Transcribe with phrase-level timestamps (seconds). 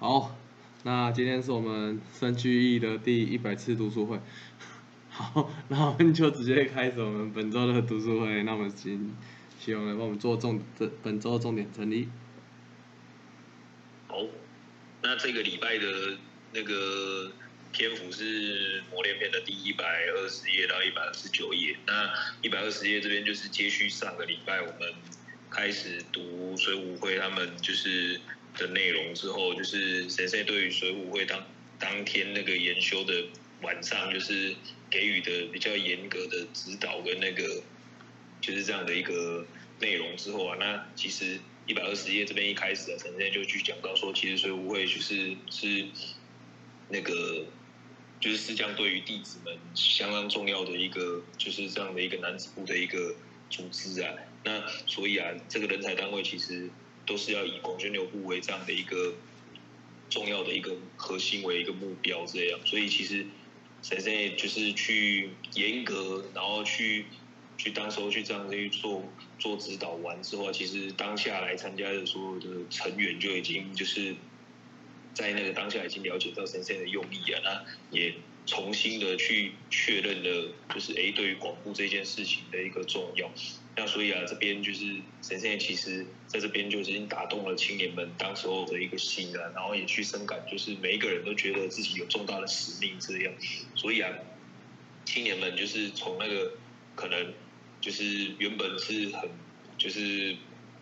[0.00, 0.38] 好，
[0.84, 4.20] 那今天是我们深居易的第一百次读书会。
[5.10, 8.44] 好，那我们就直接开始我们本周的读书会。
[8.44, 9.12] 那我们请
[9.58, 12.08] 希望来帮我们做重这本周的重点整理。
[14.06, 14.24] 好，
[15.02, 16.16] 那这个礼拜的
[16.52, 17.32] 那个
[17.72, 21.76] 篇幅是磨练篇的第一百二十页到一百二十九页。
[21.88, 22.08] 那
[22.40, 24.94] 一百二十页这边就是接续上个礼拜我们
[25.50, 28.20] 开始读水舞会他们就是
[28.58, 31.46] 的内容之后，就是先生对于水舞会当
[31.78, 33.24] 当天那个研修的
[33.62, 34.54] 晚上，就是
[34.90, 37.62] 给予的比较严格的指导跟那个
[38.40, 39.46] 就是这样的一个
[39.80, 45.86] 内容之后啊，那其实一百二十页这边一开始啊，陈先就去讲到说，其实水舞会就是是
[46.88, 47.46] 那个
[48.20, 53.14] 就是师匠对于弟子们相当重要的一个就是这样的一个男子部的一个
[53.50, 56.68] 组织啊，那所以啊，这个人才单位其实
[57.08, 59.14] 都是要以广宣流部为这样的一个
[60.10, 63.26] 重要的一个核心为一个目标这样，所以其实
[63.82, 67.06] 谁谁就是去严格，然后去
[67.56, 69.02] 去当时候去这样子去做
[69.38, 74.14] 做指导完之后，其实当下来参加的所有的成员就已经就是
[75.14, 78.14] 在那个当下已经了解到先生的用意啊，那也
[78.46, 83.30] 重新的去确认了，就是诶对于广播这件事情的一个重要。
[83.78, 84.84] 那所以啊，这边就是
[85.22, 93.32] 神仙其实在这边就已经打动了青年们当时候的一个心啊，然后也去深感，就是每一个人都觉得自己有重大的使命这样。
[93.76, 94.10] 所以啊，
[95.04, 96.54] 青年们就是从那个
[96.96, 97.32] 可能
[97.80, 99.30] 就是原本是很
[99.76, 100.36] 就是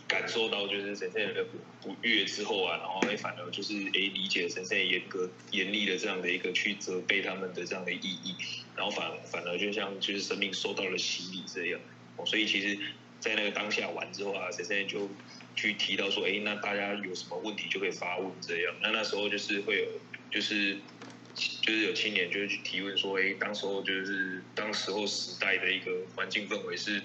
[0.08, 8.34] 感受到就是神仙的不不悦之后啊，然后会反而就是诶理解神仙严格严厉的这样的一个去责备他们的这样的意义，
[8.74, 11.78] 然后反反而就像就是生命受到了洗礼这样。
[12.25, 12.78] 所以其实，
[13.20, 15.11] 在那个当下完之后啊，谁谁就
[15.55, 18.75] 去提到说，哎，那大家有什么问题就可以发问这样。
[18.81, 19.86] 那那时候就是会有，
[20.31, 20.78] 就是
[21.34, 27.02] 就是有青年就会去提问说，哎，当时候就是当时候时代的一个环境氛围是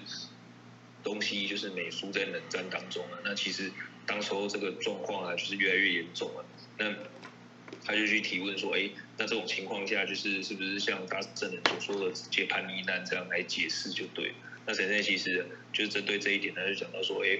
[1.02, 3.18] 东西就是美苏在冷战当中啊。
[3.24, 3.72] 那其实
[4.06, 6.44] 当时候这个状况啊，就是越来越严重了。
[6.78, 6.94] 那
[7.84, 14.34] 他就去提问说，哎，那这种情况下，就是是不是像大圣人所说的直接判逆难这样来解释就对了？
[14.66, 17.38] 那神仙其实就是针对这一点，他就讲到说，哎，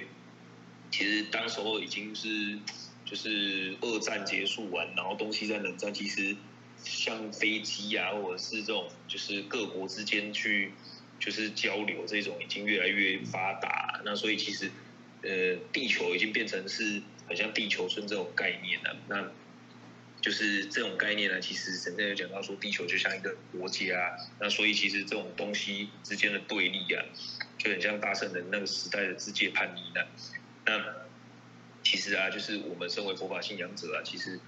[0.91, 2.59] 其实当时候已经是
[3.05, 6.35] 就是二战结束完，然后东西在冷战，其实
[6.83, 10.71] 像飞机啊，或者是这种就是各国之间去
[11.19, 14.01] 就是交流这种，已经越来越发达。
[14.03, 14.69] 那所以其实
[15.21, 18.97] 呃，地球已经变成是很像地球村这种概念了。
[19.07, 19.31] 那
[20.23, 27.03] 就是这种概念呢，其实神仙有讲到说，地球就像一个国家，那所以其实这种东西之间的对立啊，
[27.57, 30.07] 就很像大圣人那个时代的自界叛逆呢。
[30.65, 30.81] 那
[31.83, 34.39] 其实啊，就是我们身为佛法信仰者啊，其实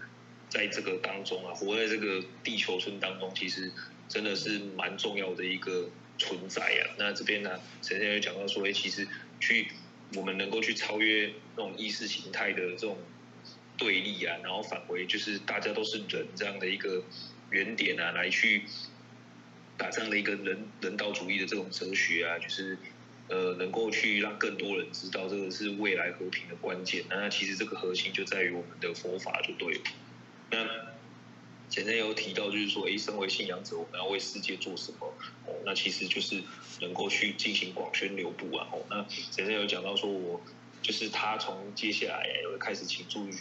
[0.47, 3.69] 在这个当中啊，活在这个地球村当中，其实
[4.07, 6.95] 真的是蛮重要的一个存在啊。
[6.97, 9.05] 那这边呢，神仙有讲到说，哎，其实
[9.41, 9.67] 去
[10.15, 12.97] 我们能够去超越那种意识形态的这种。
[13.77, 17.03] 对立啊，然后返回就是大家都是人这样的一个
[17.49, 18.63] 原点啊，来去
[19.77, 22.77] 打这样的一个人人道主义的这种哲学啊，就是
[23.27, 27.03] 呃能够去让更多人知道这个是未来和平的关键。
[27.09, 29.81] 那其实这个核心就在于我们的佛法就对了。
[30.51, 30.65] 那
[31.69, 35.13] 前面有提到就是说，哎，身为信仰者，我们要为世界做什么？
[35.45, 36.41] 哦，那其实就是
[36.79, 38.67] 能够去进行广宣流布啊。
[38.71, 40.41] 哦，那前面有讲到说我。
[40.85, 43.33] 就是他从接下来会开始倾注于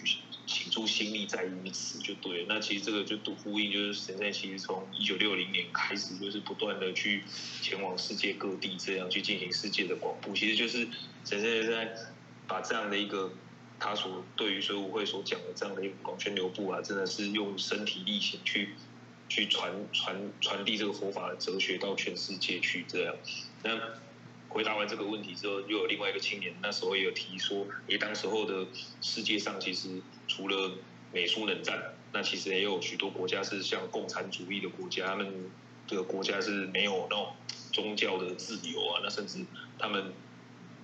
[0.47, 7.23] 倾注心力在于此就对，那其实这个就读呼应，就是神在其实从一九六零年开始，就是不断的去
[7.61, 10.89] 前往世界各地，这样去进行世界的广播，其实就是
[11.27, 11.95] 神在在
[12.49, 13.31] 把这样的一个
[13.79, 18.71] 他所对于水舞会所讲的这样的一个广宣流布啊，真的是用身体力行去
[19.29, 23.15] 去传传传递这个佛法的哲学到全世界去这样，
[23.63, 23.79] 那。
[24.55, 28.65] 回答完这个问题之后，又有另外一个青年，那时候也有提说，诶，当时候的
[29.01, 30.71] 世界上其实除了
[31.13, 35.51] 美苏冷战，那其实也有许多国家是像共产主义的国家，他们
[35.89, 37.33] 这个国家是没有那种
[37.73, 39.45] 宗教的自由啊，那甚至
[39.77, 40.13] 他们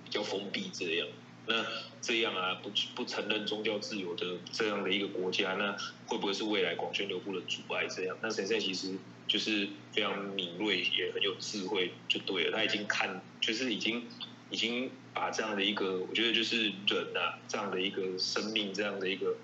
[0.03, 1.07] 比较封闭这样。
[1.47, 1.65] 那
[2.01, 5.77] 这样啊，不不承认宗教自由的这样的一个国家，那
[6.07, 7.87] 会不会是未来广宣流布的阻碍？
[7.87, 8.97] 这样，那神仙其实。
[9.31, 12.57] 就是非常敏锐，也很有智慧，就对了。
[12.57, 14.03] 他已经看，就是已经
[14.49, 19.37] 已经把这样的一个，我觉得就是人啊，这样的一个生命，这样的一个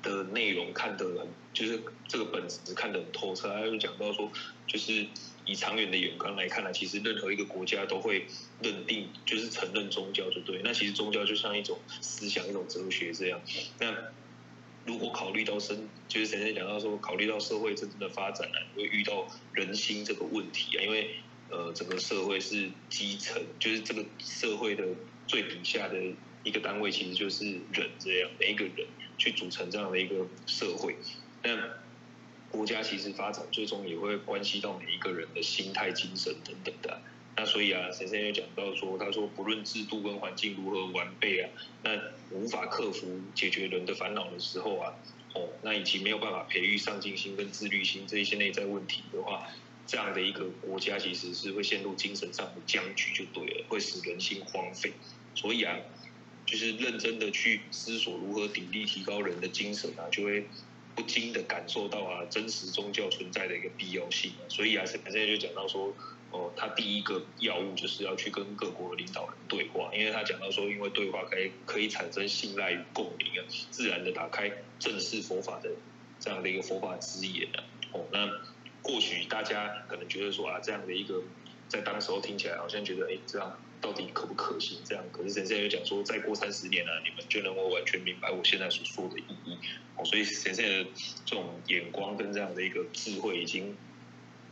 [0.00, 3.48] 的内容看得很，就是这个本质看得很透彻。
[3.48, 4.30] 他又讲到说，
[4.68, 5.08] 就是
[5.44, 8.28] 以长远的眼光来看呢，其实任何一个国家都会
[8.62, 10.60] 认定，就是承认宗教就对。
[10.62, 13.40] 那其实宗教就像一种思想，一种哲学这样。
[13.80, 13.92] 那
[14.88, 21.10] 如果考虑到生，就是前面讲到说，考虑到社会真正的发展啊，会遇到人心这个问题啊，因为
[21.50, 24.82] 呃，整个社会是基层，就是这个社会的
[25.26, 25.98] 最底下的
[26.42, 28.86] 一个单位，其实就是人这样，每一个人
[29.18, 30.96] 去组成这样的一个社会。
[31.42, 31.54] 那
[32.50, 36.98] 国家其实发展最终也会关系到每一个人的心态、精神等等的。
[37.38, 41.48] 那所以啊，先生又讲到说，他说不论制度跟环境如何完备啊，
[41.84, 41.96] 那
[42.32, 44.92] 无法克服解决人的烦恼的时候啊，
[45.34, 49.46] 哦，那以及没有办法培育上进心跟自律心这一些内在问题的话，
[49.86, 54.92] 这样的一个国家其实是会陷入精神上的僵局，就对了，会使人心荒废。
[55.36, 55.78] 所以啊，
[56.44, 60.44] 就是认真的去思索如何砥砺提高人的精神啊，就会
[60.96, 64.42] 不禁的感受到啊，真实宗教存在的一个必要性啊。
[64.48, 65.94] 所以啊，现在就讲到说。
[66.30, 75.70] 哦，他第一个要务就是要去跟各国的领导人对话，因为他讲到说，因为对话可以可以产生信赖与共鸣啊，自然的打开正式佛法的
[76.20, 77.64] 这样的一个佛法之眼啊。
[77.92, 78.28] 哦，那
[78.82, 81.22] 或许大家可能觉得说啊，这样的一个
[81.66, 84.78] 在当时候听起来好像觉得，哎，这样到底可不可行？
[84.84, 89.56] 这样，可是神仙又讲说，再过三十年呢，你们就能够完全明白我现在所说的意义。
[89.96, 90.90] 哦，所以神仙的
[91.24, 93.74] 这种眼光跟这样的一个智慧已经。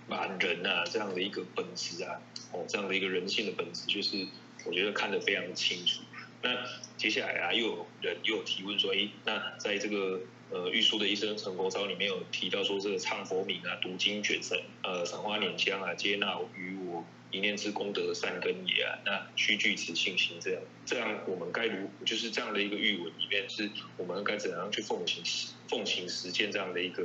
[0.09, 2.21] 把人啊这样的一个本质啊，
[2.53, 4.27] 哦这样的一个人性的本质，就是
[4.65, 6.03] 我觉得看得非常的清楚。
[6.43, 6.51] 那
[6.97, 10.21] 接下来啊，又有人又有提问说，哎，那在这个
[10.51, 25.25] 呃玉书的一生成佛招里面有提到说，这个唱佛名啊，读经卷神，呃赏花拈香啊，接纳于我一念之功德善根也啊，那须具此信心这样，这样我们该如就是这样的一个玉文里面，是我们该怎样去奉行
[25.69, 27.05] 奉行实践这样的一个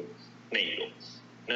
[0.52, 0.90] 内容？
[1.48, 1.56] 那。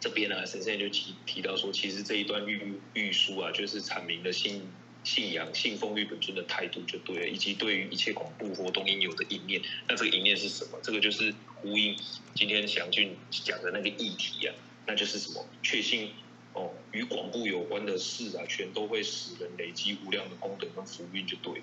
[0.00, 4.62] 这边呢，神仙就提提到说，其实这一段玉玉书啊，就是阐明了信
[5.02, 9.60] 信仰、信奉玉本尊的态度就对了，以及对于一切广布活动应有的一面。
[9.88, 10.78] 那这个一面是什么？
[10.82, 11.98] 这个就是呼应
[12.34, 14.54] 今天祥俊讲的那个议题啊，
[14.86, 15.44] 那就是什么？
[15.62, 16.12] 确信
[16.52, 21.60] 哦，与广布有关的事啊，全都会使人累积无量的功德跟福运，就对。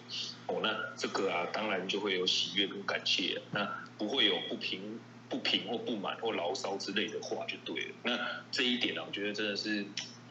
[0.48, 3.66] 哦，那这个啊，当然就会有喜悦跟感谢，那
[3.98, 5.00] 不会有不平。
[5.30, 7.95] 不平或不满或牢骚之类的话就对了。
[8.04, 9.86] 那这一点呢，我觉得真的是，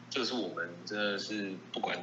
[0.09, 1.97] 这是我们真的是不管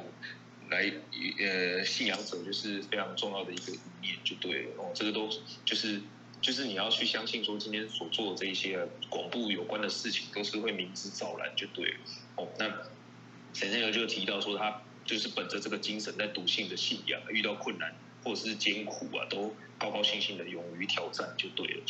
[0.69, 0.91] 来
[1.39, 4.69] 呃信仰者，就是非常重要的一个理念就对了。
[4.77, 5.29] 哦，这个都
[5.65, 6.01] 就是
[6.41, 11.97] 就是你要去相信说，今天所做的这一些广布有关的事情，都是会明知照然就对了。
[12.35, 12.65] 哦，那
[13.53, 21.83] 沈先生就提到说，他就是本着这个精神，在笃信的信仰，遇到困难或者是艰苦啊，都高高兴兴的勇于挑战就对了。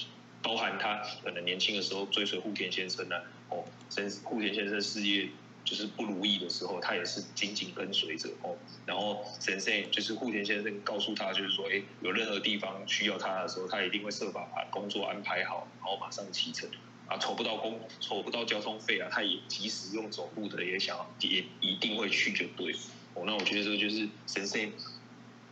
[0.43, 3.15] 包含他可能年轻的时候追随户田先生呢，
[3.49, 5.29] 哦，神户田先生事业
[5.65, 8.55] 就是不如意的时候，他也是紧紧跟随着哦。
[8.85, 16.69] 然后神圣就是户田先生告诉他，就是说，哎，有任何地方需要他的时候，他一定会设法把工作安排好，然后马上启程。
[17.07, 22.73] 啊，筹不到工，筹不到交通费啊，他也及时用走路的，也想也一定会去就对。
[23.13, 24.71] 哦，那我觉得这个就是神圣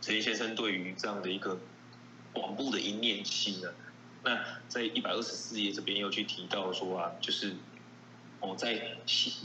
[0.00, 1.60] 陈先生对于这样的一个
[2.32, 3.72] 广布的一念心呢。
[4.24, 7.54] 那在一百二十四页这边又去提到说啊，就是
[8.40, 8.96] 哦，在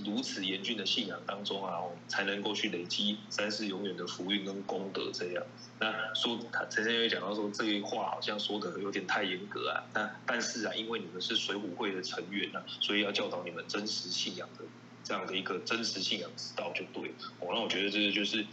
[0.03, 5.43] 如此严峻的信仰当中啊，我才能够去累积三世永远的福运跟功德这样。
[5.79, 9.85] 那说他陈先生讲到说，这一话好像说的有点太严格啊。
[9.93, 14.65] 那但是啊，因为你们是水浒会的成员啊，所以要教导你们真实信仰的
[15.03, 17.11] 这样的一个真实信仰之道就对。
[17.39, 18.45] 哦，那我觉得这个就是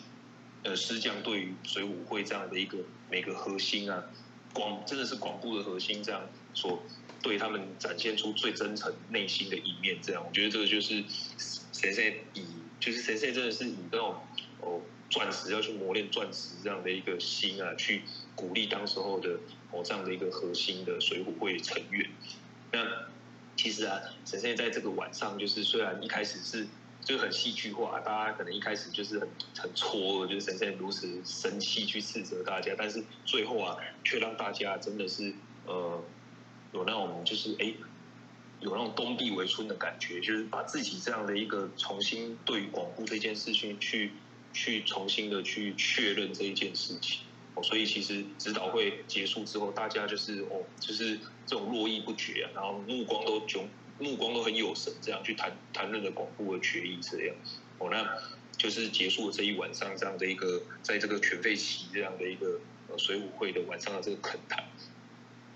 [0.63, 2.79] 呃师匠对于水浒会这样的一个
[3.11, 4.05] 每个核心啊。
[4.55, 6.23] 广真的是广布的核心，这样
[6.55, 6.83] 说
[7.21, 11.05] 对他们展现出最真诚内心的一面，这样我觉得这个就是
[11.73, 12.47] 谁谁以
[12.81, 14.15] 就是谁谁真的是以那种
[14.61, 14.81] 哦
[15.11, 19.39] 钻石要去磨练钻石这样的一个心啊，去鼓励当时候的
[19.73, 22.09] 哦这样的一个核心的水浒会成员。
[22.73, 23.09] 那
[23.57, 26.67] 其实啊，神仙在这个晚上，就是虽然一开始是。
[27.05, 35.35] 就很戏剧化，大家可能一开始就是很很错愕，就是神仙如此生气去斥责大家，但是最后啊，却让大家真的是
[35.67, 36.03] 呃
[36.73, 37.75] 有那种就是哎
[38.61, 44.13] 有那种冬壁为春的感觉，就是把自己这样的一个重新对于广布这件事情去
[44.55, 47.21] 去重新的去确认这一件事情
[47.55, 53.69] 哦，所以其实指导会结束之后，大家就是哦就是这种络绎不绝啊，然后目光都炯。
[53.99, 57.37] 目光都很有神，这样去谈谈论的广布的决议这样，
[57.79, 58.19] 哦，那
[58.57, 64.65] 就是结束了这一晚上这样的一个，在这个全废期这样的一个呃水舞会的晚上的这个恳谈。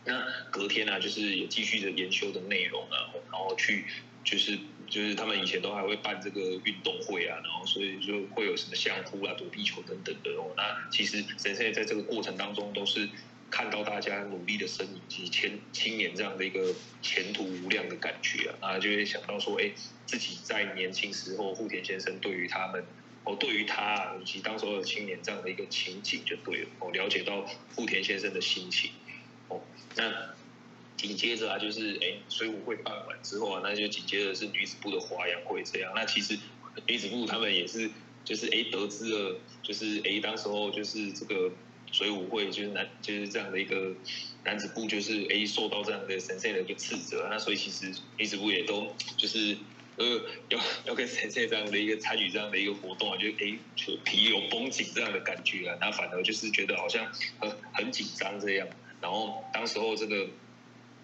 [0.05, 3.85] 那隔天呢，就是也继续着研修的内容啊，然后去
[4.25, 10.55] 就是就是他们以前都还会办这个运动会啊，然后所以就会有什么相扑啊、躲避球等等的哦。
[10.57, 13.09] 那其实神仙在这个过程当中都是
[13.51, 19.71] 看到大家努力的身影及前青年这样的一个前途无量的感觉啊，啊就会想到说，哎，
[20.05, 22.85] 自己在年轻时候，户田先生对于他们，
[23.25, 28.91] 哦，对于他以及当时候的青年这样的一个情景就对了，哦，了解到户田先生的心情，
[29.49, 29.63] 哦，
[29.97, 30.35] 那
[30.97, 36.39] 紧接着啊，就是哎，水舞会办完之后啊，那就紧接着是女子部的华阳会这样，那其实
[36.87, 37.91] 女子部他们也是，
[38.25, 41.51] 就是哎得知了，就是哎当时候就是这个。
[41.91, 43.95] 水舞会就是男就是这样的一个
[44.45, 49.57] 男子部，就是诶受到这样的神圣的一个斥责，那所以其实女子部也都就是
[49.97, 58.69] 呃要要跟神圣这样的一个参与这样的一个活动啊，就诶就皮有绷紧这样的感觉啊，那反而就是觉得好像很很紧张这样。
[59.01, 60.29] 然后当时候这个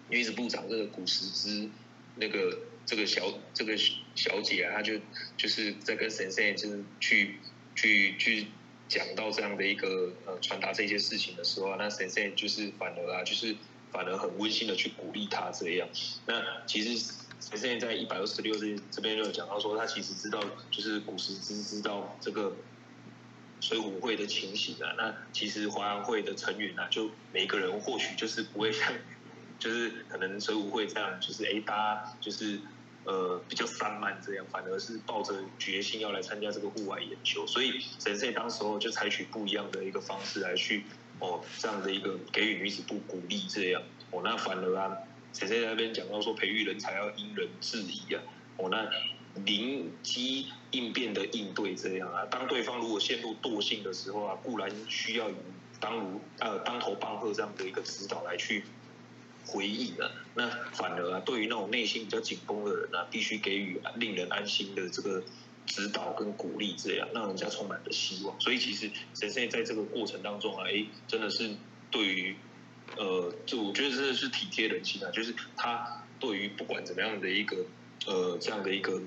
[0.09, 1.69] 女子部长这个古时之
[2.15, 3.75] 那个这个小这个
[4.15, 4.99] 小姐啊，她就
[5.35, 7.35] 就是在跟神圣就是去
[7.75, 8.47] 去去。
[8.87, 13.55] 讲到这样的一个呃传达这些事情的时候，那神仙就是反而啊，就是
[13.91, 15.87] 反而很温馨的去鼓励他这样。
[16.27, 20.39] 那其实神仙在一百二十六这这边就有讲到说，他其实知道
[20.69, 22.55] 就是古时之知道这个
[23.59, 24.93] 水浒会的情形啊。
[24.97, 28.93] 那其实华安会的成员啊，就每个人或许就是不会像
[29.57, 32.59] 就是可能水浒会这样，就是哎大家就是。
[33.05, 40.83] 呃，比较散漫这样，反而是抱着决心要来参加这个户外研究，所以神社当时候就采取不一样的一个方式来去
[41.19, 43.83] 哦，这样的一个给予女子部鼓励这样。
[44.09, 44.97] 哦，那反而啊，
[45.33, 48.23] 神社那边讲到说培育人才要因人制宜啊，
[48.57, 48.89] 哦，那
[49.43, 55.35] 灵机应变的应对这样啊，当对方如果陷入惰性的时候啊，固然需要以
[55.79, 58.63] 当如呃当头棒喝这样的一个指导来去。
[59.47, 65.23] 回忆了，那反而啊，对于那种内心比较紧绷的人呢，必须给予令人安心的这个
[65.67, 68.39] 指导跟鼓励，这样让人家充满了希望。
[68.41, 71.55] 所以其实神仙在这个过程当中啊，哎，真的是
[71.91, 72.35] 对于
[72.97, 77.57] 呃，就我觉得真的是体贴人心啊，就是他对于不管怎么样的一个
[78.07, 78.99] 呃这样的一个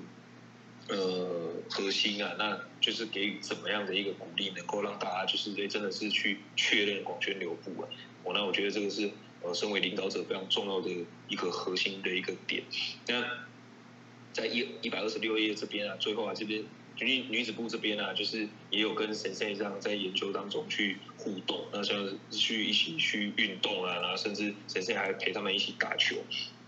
[0.87, 7.89] 呃核心啊，那就是给予怎么样的一个鼓励，能够让大家就是哎真的是去确认广宣流布啊。
[8.23, 9.11] 我那我觉得这个是。
[9.41, 10.89] 呃，身为领导者非常重要的
[11.29, 12.61] 一个核心的一个点。
[13.07, 13.23] 那
[14.33, 16.63] 在一一百二十六页这边啊，最后啊这边
[16.99, 26.17] 女女子部这边啊，就是也有跟神仙这样在研究当中去互动，那像去一起去运动啊，然后甚至神仙还陪他们一起打球。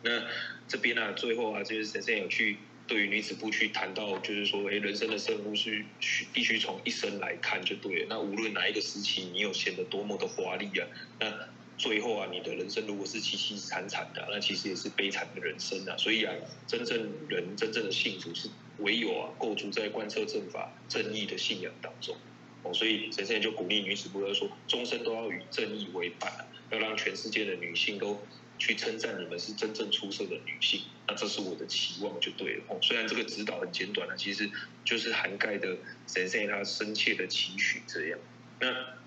[0.03, 0.23] 那
[0.67, 5.85] 这边呢，最后啊，就是神仙有去对于女子部去谈到，就是说，哎，人生的胜负是
[6.31, 8.07] 必须从一生来看就对了。
[8.09, 10.87] 那无论哪一个时期，你有显得多么的华丽啊，
[11.19, 11.49] 那。
[11.81, 15.97] 最后啊，你的人生如果是凄凄惨惨的，那其实也是悲惨的人生啊。
[15.97, 16.31] 所以啊，
[16.67, 18.47] 真正人真正的幸福是
[18.77, 22.15] 唯有啊，构筑在贯彻正法、正义的信仰当中。
[22.61, 26.31] 哦，所以神仙就鼓励女子部要说，终身都要与正义为伴，
[26.69, 28.21] 要让全世界的女性都
[28.59, 30.81] 去称赞你们是真正出色的女性。
[31.07, 32.63] 那这是我的期望就对了。
[32.67, 34.47] 哦，虽然这个指导很简短了，其实
[34.85, 38.19] 就是涵盖的神仙他深切的期许这样。
[38.59, 39.00] 那。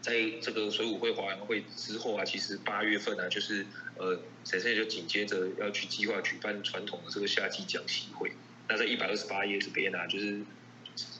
[0.00, 8.30] 在这个水舞会、华阳会之后啊，其实八月份呢，就是呃，神社就紧接着要去计划举办传统的这个夏季讲习会。
[8.68, 10.40] 那在一百二十八页这边呢，就是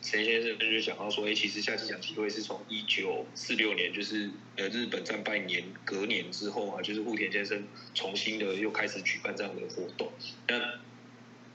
[0.01, 10.13] 陈先生就讲到说，哎，其实夏季讲习会是从一九四六年，就是呃日本战败年隔年之后啊，就是户田先生重新的又开始举办这样的活动。
[10.47, 10.79] 那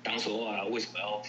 [0.04, 1.24] 当时候啊，为什么要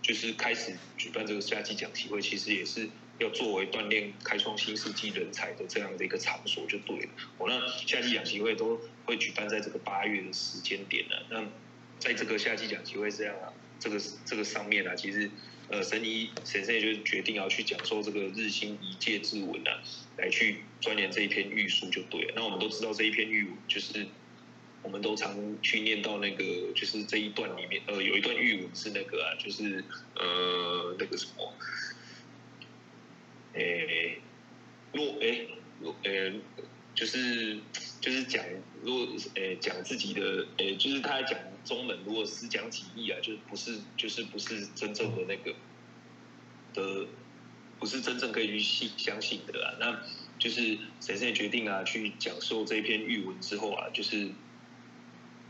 [0.00, 2.22] 就是开始举办这个夏季讲习会？
[2.22, 2.88] 其实也是。
[3.18, 7.08] 要作为锻炼、开创新世纪人才的这样的一个场所就对了。
[7.38, 11.16] 我那夏季讲习会都会举办在这个八月的时间点呢。
[11.30, 11.42] 那
[11.98, 13.48] 在这个夏季讲习会这样啊，
[13.80, 15.30] 这个这个上面啊，其实
[15.70, 19.80] 呃神医神圣就决定要去讲授这个日新一介之文啊，
[20.18, 22.34] 来去钻研这一篇玉书就对了。
[22.36, 24.06] 那我们都知道这一篇玉文，就是
[24.82, 26.44] 我们都常去念到那个，
[26.74, 29.82] 就是这一段里面呃有一段玉文是那个啊，就是
[30.16, 31.54] 呃那个什么。
[33.56, 34.18] 诶，
[34.92, 35.48] 若诶，
[35.80, 36.40] 若诶，
[36.94, 37.58] 就是
[38.00, 38.44] 就是讲，
[38.82, 45.54] 若诶讲自己的诶，就是他讲中文，如果是讲几义啊，就是不是就是不是真正的那个
[46.74, 47.06] 的，
[47.78, 49.76] 不是真正可以去信相信的啦。
[49.80, 50.02] 那
[50.38, 54.30] 就是神圣决定啊，去讲授这篇玉文之后啊，就是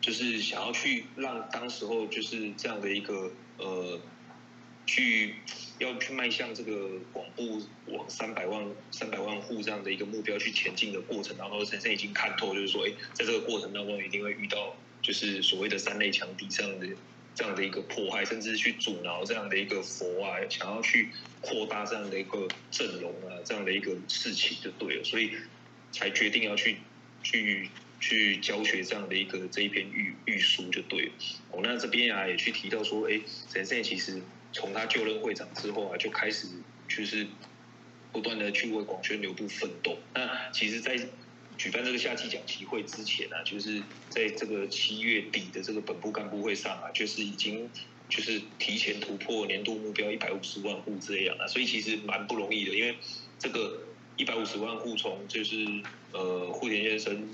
[0.01, 4.01] 就是想要去让当时候就是这样的一个呃。
[4.87, 5.35] 去
[5.79, 16.87] 要去迈向这个广布往三百万三百万户这样的一个目标去前进的过程当中，神圣已经看透，就是说，哎，在这个过程当中一定会遇到就是所谓的三类强敌这样的
[17.35, 21.11] 这样的一个迫害，甚至去阻挠这样的一个佛啊，想要去
[21.43, 25.33] 扩大这样的一个阵容啊，这样的一个事情就对了，所以
[25.93, 26.79] 才决定要去
[27.23, 27.69] 去
[28.01, 31.13] 去教学这样的一个这一篇预预书就对了。
[31.51, 33.21] 哦，那这边啊也去提到说，哎，
[33.53, 34.23] 神圣其实
[34.57, 36.49] 从他就任会长之后啊，就开始
[36.89, 37.27] 就是
[38.11, 39.99] 不断的去为广宣流部奋斗。
[40.15, 40.97] 那其实，在
[41.59, 47.71] 举办这个夏季讲习会之前呢，就是在这个七月底的这个本部干部会上啊，就是已经
[48.09, 52.97] 就是提前突破年度目标一百五十万户这样啊，所以其实蛮不容易的，因为
[53.39, 53.83] 这个
[54.17, 55.67] 一百五十万户从就是
[56.13, 57.29] 呃户田先生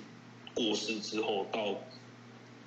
[0.54, 1.80] 过世之后到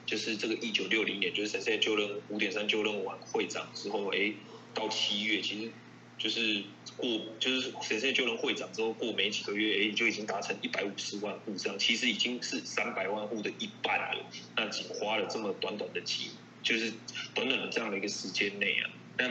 [0.05, 4.33] 就是这个一九六零年，就是神社就任五点三就任完会长之后，哎，
[4.73, 5.71] 到七月其实。
[6.17, 6.63] 就是
[6.95, 7.09] 过，
[7.41, 14.25] 就是神圣就任会长之后过没几个月，哎，就已经达成一百五十万户这样，其实已经是三百万户的一半了。
[14.55, 16.29] 那仅花了这么短短的几，
[16.63, 16.93] 就是
[17.33, 19.25] 短短的这样的一个时间内啊，那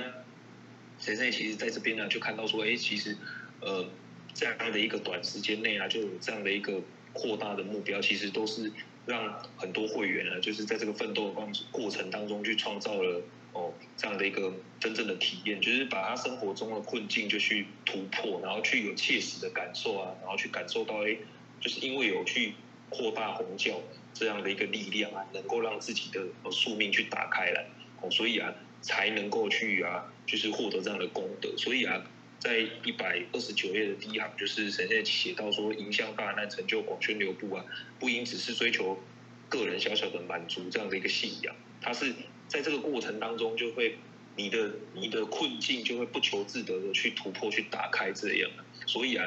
[0.99, 3.17] 神圣其实在这边呢，就看到说，哎，其实
[3.63, 3.89] 呃
[4.35, 6.83] 这样的一个短时间内啊，就有这样的一个
[7.15, 8.71] 扩大的目标，其实都是
[9.07, 13.23] 让很多会员啊，就是在这个奋斗的过过程当中去创造了。
[13.57, 21.17] 哦，这样的一个真正的体验，就是把他生活中的困境就去突破，然后去有切实的感受啊，然后去感受到，哎，
[21.61, 22.55] 就是因为有去
[22.91, 23.81] 扩大红教
[24.13, 26.21] 这样的一个力量啊，能够让自己的
[26.51, 27.65] 宿命去打开来，
[28.01, 31.57] 哦，所以啊，才能够去啊，就是获得这样的功德。
[31.57, 32.05] 所以啊，
[32.45, 37.65] 在一百二十九页的第一行，就是神仙写到说，迎向大难，成就广宣流布啊，
[37.99, 39.03] 不应只是追求
[39.49, 42.15] 个人小小的满足这样的一个信仰，它是。
[42.47, 43.97] 在这个过程当中，就会
[44.37, 48.51] 你的你的困境就会不求自得的去突破、去打开这样。
[48.87, 49.27] 所以啊，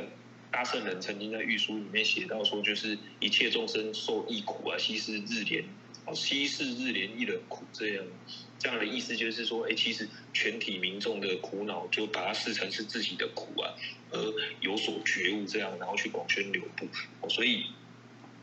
[0.51, 5.63] 大圣人曾经在御书里面写到说，就是一切众生受异苦啊，稀释日怜，
[6.05, 8.05] 哦，稀释日怜一人苦这样。
[8.59, 13.73] 这样的意思就是说，哎，其实全体民众的苦恼，就把它视成是自己的苦啊，
[14.11, 16.87] 而有所觉悟这样，然后去广宣流布。
[17.29, 17.67] 所以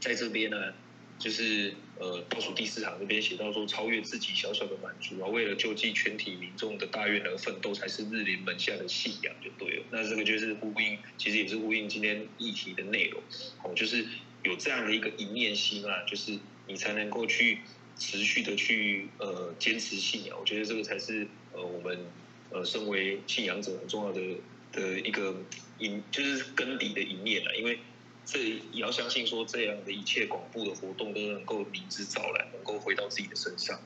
[0.00, 0.74] 在这边呢。
[1.16, 9.84] 就是呃倒数第四行这边写到说，超越自己小小的满足啊，为了救济全体民众的大愿而奋斗，才是日莲门下的信仰，就对了。
[9.92, 13.22] 那这个就是呼应，其实也是呼应今天议题的内容。
[13.62, 14.04] 哦，就是
[14.42, 17.60] 有这样的一个一念心啊，就是你才能够去
[17.98, 20.36] 持续的去呃坚持信仰。
[20.38, 21.98] 我觉得这个才是呃我们
[22.50, 24.20] 呃身为信仰者很重要的
[24.72, 25.34] 的一个
[25.78, 27.78] 因，就是根底的一念啊，因为。
[28.26, 33.78] 这也要相信说，这样的一切广布的活动都能够理之早来，能够回到自己的身上。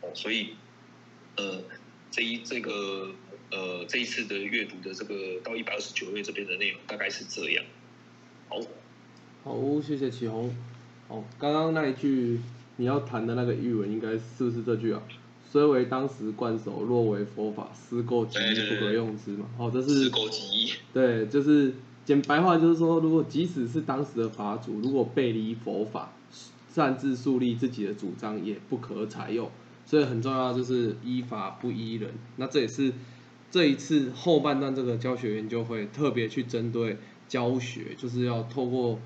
[0.00, 0.56] 哦，所以，
[1.36, 1.62] 呃，
[2.10, 3.14] 这一这个
[3.52, 7.64] 呃这一次的阅读的这个到一百二十九页这边的内容大概是这样。
[8.48, 8.60] 好，
[9.44, 10.52] 好，谢谢启宏。
[11.06, 12.40] 哦，刚刚那一句
[12.76, 15.02] 你要谈的那个语文，应该是不是这句啊？
[15.50, 18.38] 虽为当时惯手，若为佛法，思垢极
[18.74, 19.46] 不可用之嘛。
[19.58, 20.10] 哦，这是
[20.92, 21.74] 对，就是。
[22.04, 26.12] 简白话就是说，如果即使是当时的法主，如果背离佛法，
[26.70, 29.50] 擅自树立自己的主张，也不可采用。
[29.86, 32.10] 所以很重要就是依法不依人。
[32.36, 32.92] 那这也是
[33.50, 39.00] 这一次后半段这个教学研究会特别去针对教学，就是要透过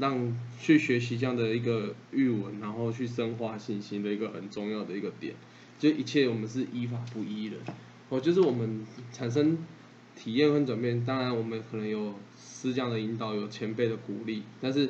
[0.00, 5.34] 让去学习这样的一个语文，然后去深化信心的一个很重要的一个点。
[5.78, 7.60] 就一切我们是依法不依人。
[8.08, 9.58] 哦，就是我们产生。
[10.18, 14.88] 体验和转变，当然我们可能有师匠的引导，有前辈的鼓励，但是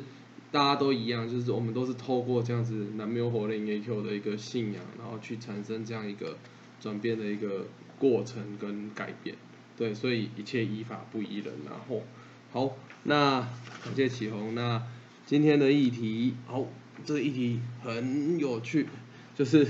[0.52, 6.36] 大家都一样，就是我们都是透过这样子南无火灵 A Q 的一个信仰，然后去产生这样一个
[6.80, 7.66] 转变的一个
[7.98, 9.34] 过程跟改变。
[9.76, 11.52] 对，所以一切依法不依人。
[11.68, 12.04] 然后，
[12.52, 13.40] 好，那
[13.84, 14.54] 感谢启宏。
[14.54, 14.80] 那
[15.26, 16.64] 今天的议题，好，
[17.04, 18.86] 这个议题很有趣，
[19.34, 19.66] 就是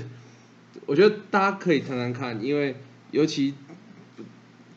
[0.85, 2.75] 我觉得大家可以谈谈看，因为
[3.11, 3.55] 尤其。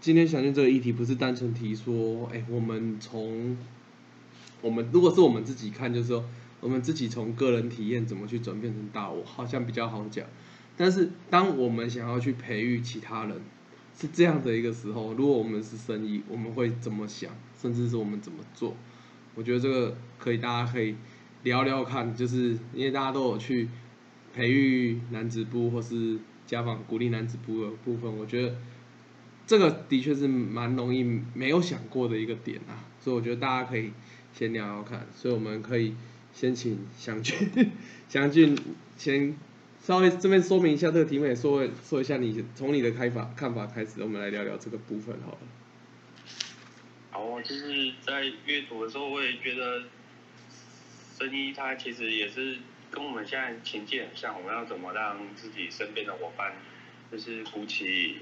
[0.01, 3.55] 今天想进这个议题，不是单纯提说，哎，我们从
[4.63, 6.25] 我们如果是我们自己看，就是说，
[6.61, 10.25] 我们自己从个人体验怎么去转变成大我，好像比较好讲。
[10.79, 13.43] 但是，当我们想要去培育其他人，
[13.95, 18.75] 是这样的一个时候，如果我们是生意，我们会怎么想，甚至是我们怎么做？
[19.35, 20.95] 我觉得这个可以，大家可以
[21.43, 23.69] 聊聊看，就是因为大家都有去
[24.35, 28.55] 培育男子部或是家访鼓励男子部的部分，我觉得。
[29.47, 31.03] 这个的确是蛮容易
[31.35, 33.91] 没有想过的一个点啊，所以我觉得大家可以
[34.33, 35.05] 先聊聊看。
[35.13, 35.93] 所以我们可以
[36.33, 37.37] 先请祥俊，
[38.09, 38.57] 祥俊
[38.97, 39.35] 先
[39.83, 45.39] 稍微这边说明一下这个题目，也说说一下你从你的开法看法开始，我们来聊聊这个部分好了。
[47.21, 49.85] 好，就是在阅读的时候，我也觉得，
[51.19, 52.59] 生一他其实也是
[52.91, 56.57] 跟我们现在情境很像，我们要怎么让自己身边的伙伴，
[57.13, 58.19] 就是鼓起。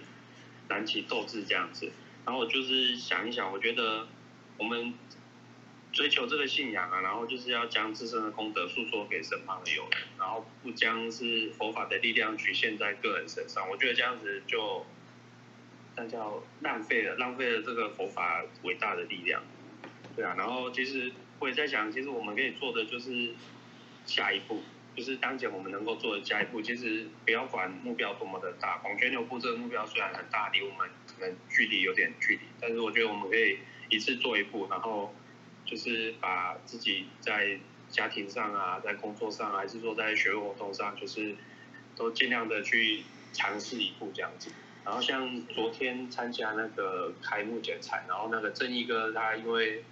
[0.71, 1.91] 燃起斗志这样子，
[2.27, 4.07] 然后我就是想一想，我觉得
[4.59, 4.93] 我们
[5.95, 13.67] 追求这个信仰啊，然后就是要将自身的功德诉说给身旁的友人，然后不将是佛法的力量局限在个人身上。
[13.71, 14.85] 我觉得这样子就
[15.99, 19.43] 那叫浪费了，浪费了这个佛法伟大的力量。
[20.15, 23.35] 对啊，然后其实我也在想，其实我们可以做的就是
[24.07, 24.63] 下一步，
[24.95, 26.63] 就是当前我们能够做的下一步。
[26.63, 33.59] 其实不要管目标多么的大，广泉流布这个目标虽然很大，离我们可能距离有点距离，但是我觉得我们可以
[33.89, 35.15] 一次做一步，然后。
[35.67, 37.59] 就是把自己在
[37.91, 41.37] 家庭上啊，在工作上，还是说在学活动上，就是
[41.95, 43.03] 都尽量的去
[43.35, 44.51] 尝试一步这样子。
[44.89, 49.85] 然后像昨天参加那个开幕剪彩，然后那个正义哥他因为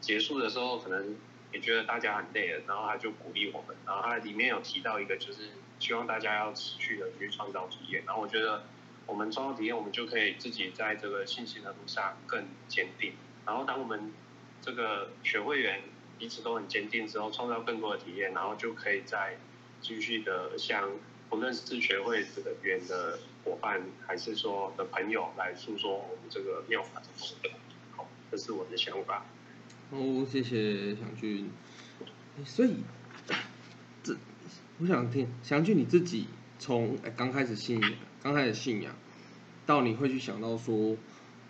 [0.00, 1.16] 结束的时候可能
[1.52, 3.76] 也觉得大家很累了，然后他就鼓励我们。
[3.84, 8.04] 然后他里面有提到一个，就是希望大家要持续的去创造体验。
[8.06, 8.62] 然后我觉得
[9.06, 13.14] 我们创造体验，我们就可以自己在这个信心的路上更坚定。
[13.44, 14.12] 然后当我们
[14.62, 15.82] 这个学会员
[16.16, 19.36] 彼此都很坚定之后，创造更多的体验，然后就可以再
[19.80, 20.88] 继续的向
[21.28, 23.18] 不论是学会这个员的
[23.48, 27.50] 伙伴，还是说的朋友来诉说我们这个妙法的功德。
[27.96, 29.24] 好，这是我的想法。
[29.90, 31.50] 哦，谢谢祥俊。
[32.44, 32.76] 所以，
[34.02, 34.16] 这
[34.78, 36.26] 我想听祥俊你自己
[36.58, 38.94] 从刚开始信仰，刚开始信仰，
[39.66, 40.96] 到你会去想到说，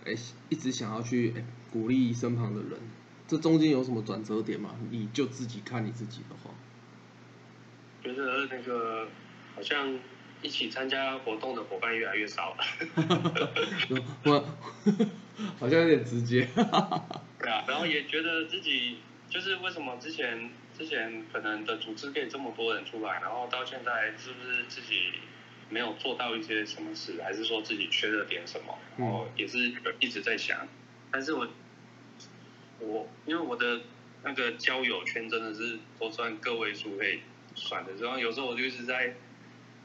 [0.05, 0.15] 哎，
[0.49, 1.35] 一直想要去
[1.73, 2.79] 鼓励身旁的人。
[3.27, 4.77] 这中间有什么转折点吗？
[4.91, 6.55] 你就自己看你自己的话，
[8.03, 9.09] 觉得那个
[9.55, 9.99] 好像
[10.42, 12.64] 一起参加活动的伙伴越来越少了。
[14.24, 14.57] 我
[15.59, 16.48] 好像有点直接。
[17.40, 18.98] 对啊，然后也觉得自己
[19.29, 25.12] 就是为什么之前之前可能的组织可以这么多人出来，然后到现在是不是自己
[25.70, 28.79] 没有做到一些什么事，还是说自己缺了点什么？
[28.96, 30.66] 然后也是一直在想，
[31.11, 31.48] 但是我。
[32.81, 33.81] 我因为我的
[34.22, 37.18] 那个交友圈真的是都算个位数可以
[37.57, 39.16] 算的，然后有时候我就一直在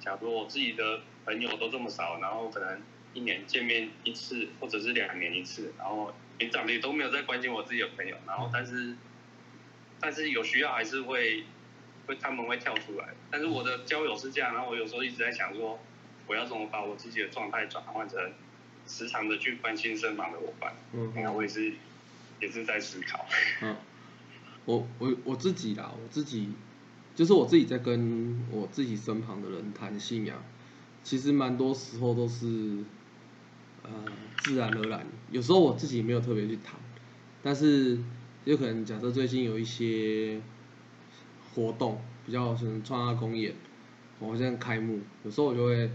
[0.03, 2.81] 想说，我自己的朋友都这么少，然后可能
[3.13, 8.95] 一年见面一次，或者是两年一次，然后平常也都没有在关心我自己的朋友，然后但是
[9.99, 11.45] 但是有需要还是会
[12.05, 15.79] 会他们会跳出来，但是我的交友是这样，然后我有时候一直在想说，
[16.27, 18.19] 我要怎么把我自己的状态转换成
[18.87, 21.73] 时常的去关心身旁的伙伴，嗯，那我也是。
[22.41, 23.25] 也是在思考。
[23.61, 23.77] 嗯，
[24.65, 26.51] 我我我自己啦，我自己
[27.15, 30.43] 就是我自己在跟我自己身旁的人谈信仰，
[31.03, 32.83] 其实蛮多时候都是
[33.83, 33.89] 呃
[34.37, 35.05] 自然而然。
[35.31, 36.79] 有时候我自己没有特别去谈，
[37.41, 37.97] 但是
[38.45, 40.41] 有可能假设最近有一些
[41.53, 43.53] 活动比较可能创下公演，
[44.19, 45.89] 我现在开幕，有时候我就会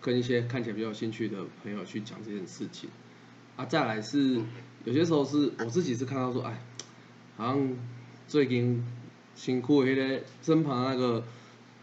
[0.00, 2.90] 跟一些看起来比较有兴趣的朋友去讲这件事情。
[3.56, 4.40] 啊，再来是。
[4.84, 6.60] 有些时候是我自己是看到说，哎，
[7.36, 7.76] 好像
[8.26, 8.82] 最近
[9.34, 11.24] 辛苦的那个身旁那个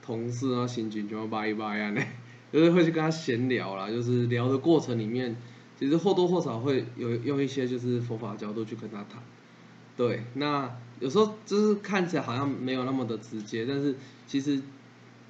[0.02, 2.02] 同事啊，心情就要拜一掰啊，呢，
[2.52, 5.36] 就是会去跟他闲聊啦，就是聊的过程里面，
[5.80, 9.22] 其实或多或少会有用一些就是佛法角度去跟他谈，
[9.96, 13.96] 对，那有时候就是看起来好像没有那么的直接，但是
[14.28, 14.62] 其实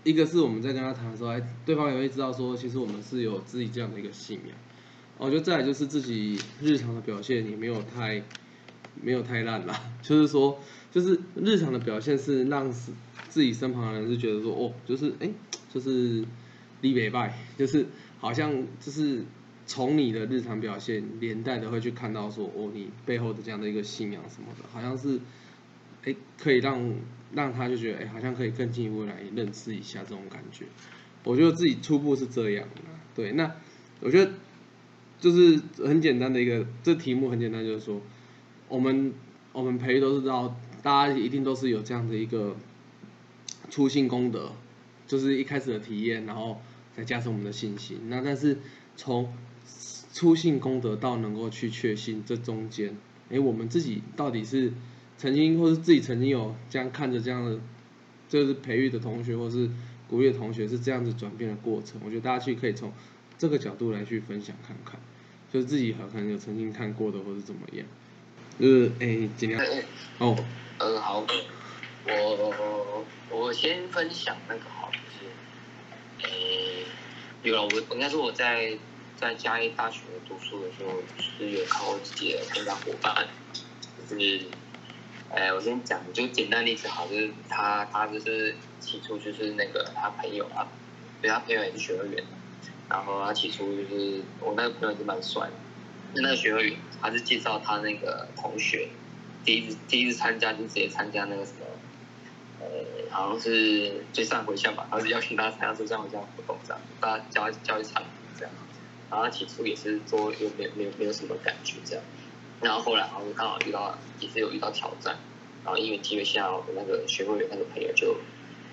[0.04, 4.58] 一个是我们在跟他谈的时候，哎，对方也会知道说，其实我们是有自己这样的一个信仰。
[5.18, 8.24] 我觉得再来就是自己日常的表现也没有太
[9.02, 10.58] 没有太烂啦， 就是说
[10.92, 12.72] 就是日常的表现是让
[13.30, 15.30] 自己身旁的人是觉得说哦，就是哎，
[15.74, 16.24] 就是
[16.82, 17.86] 立北拜，就是
[18.20, 19.24] 好像就是
[19.66, 25.20] 从你的日常表现连带的会去看到说哦，你背后的这样的一个信仰什么的，好像是
[26.06, 26.96] 哎可以让
[27.34, 30.66] 让他就觉得哎，好像可以更进一步来认识一下这种感觉。
[31.24, 32.82] 我觉得自己初步是这样的，
[33.16, 33.56] 对，那
[34.00, 34.32] 我觉得。
[35.22, 38.02] 就是很简单的一个，这题目很简单，就是说，
[38.70, 39.14] 我们
[39.52, 42.56] 我们培育都是知道，大家一定都是有这样的一个
[43.70, 44.54] 初心功德，
[45.08, 46.62] 就是一开始的体验，然后
[46.96, 48.00] 再加上我们的信心。
[48.08, 48.58] 那但是
[48.96, 49.34] 从
[50.14, 52.96] 初信功德到能够去确信，这中间，
[53.30, 54.74] 哎，我们自己到底是
[55.18, 57.60] 曾经或是自己曾经有这样看着这样的，
[58.28, 59.70] 就是培育的同学或是
[60.08, 62.02] 鼓励的同学是这样子转变的过程。
[62.04, 62.92] 我觉得大家去可以从
[63.38, 65.00] 这个角度来去分享看看。
[65.52, 67.84] 就是自己可能有曾经看过的，或是怎么样，
[68.60, 69.60] 就是诶，尽量
[70.20, 70.38] 哦，
[70.80, 71.26] 呃，好，
[72.06, 75.26] 我我先分享那个好，就是
[76.24, 76.88] 诶，
[77.42, 78.80] 有了我，我应该说我在
[79.14, 83.28] 在嘉义大学读书的时候，是有看过自己的成长伙伴，
[83.98, 84.52] 就是，
[85.32, 90.80] 诶，我先讲，就简单例子好，就是他他就是起初就是那个他朋友啊，
[91.20, 92.24] 对他朋友也是学会员。
[92.90, 95.54] 然后他起初就是我那个朋友是蛮帅的，
[96.14, 98.90] 那那个学会员他是介绍他那个同学，
[99.46, 101.66] 第一次第一次参加就直接参加那个什么，
[102.60, 102.68] 呃，
[103.10, 108.04] 好像是追上回乡吧，然后是邀请大家参加追上回乡活动这样，大家叫叫一场
[108.38, 108.52] 这样，
[109.10, 112.04] 然后起初也是做又没有没有没有什么感觉这样，
[112.62, 115.18] 然后后来好像刚好遇到也是有遇到挑战，
[115.64, 118.18] 然后因为机会下我那个学会员那个朋友就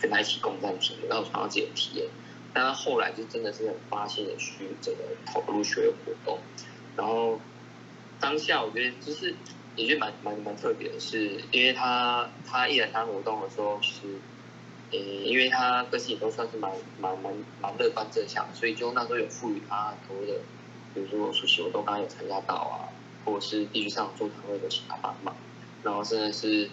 [0.01, 2.07] 跟他一起共战体验，然后传到自己的体验，
[2.53, 6.39] 但他后来就真的是很发现的去整个投入学会活动，
[6.97, 7.41] 然后
[8.21, 9.35] 当下我觉得就是
[9.77, 14.19] 也觉得蛮蛮蛮特别的是，因为他他一来参加活动的时候，其实，
[14.91, 20.41] 呃，因为他个性也都算是蛮蛮蛮蛮乐观正向，所以就那时候有赋予他很多的，
[20.95, 22.89] 比如说暑期活动刚刚有参加到啊，
[23.25, 25.37] 或者是地区上座谈会都请他帮忙，
[25.83, 26.71] 然后甚至是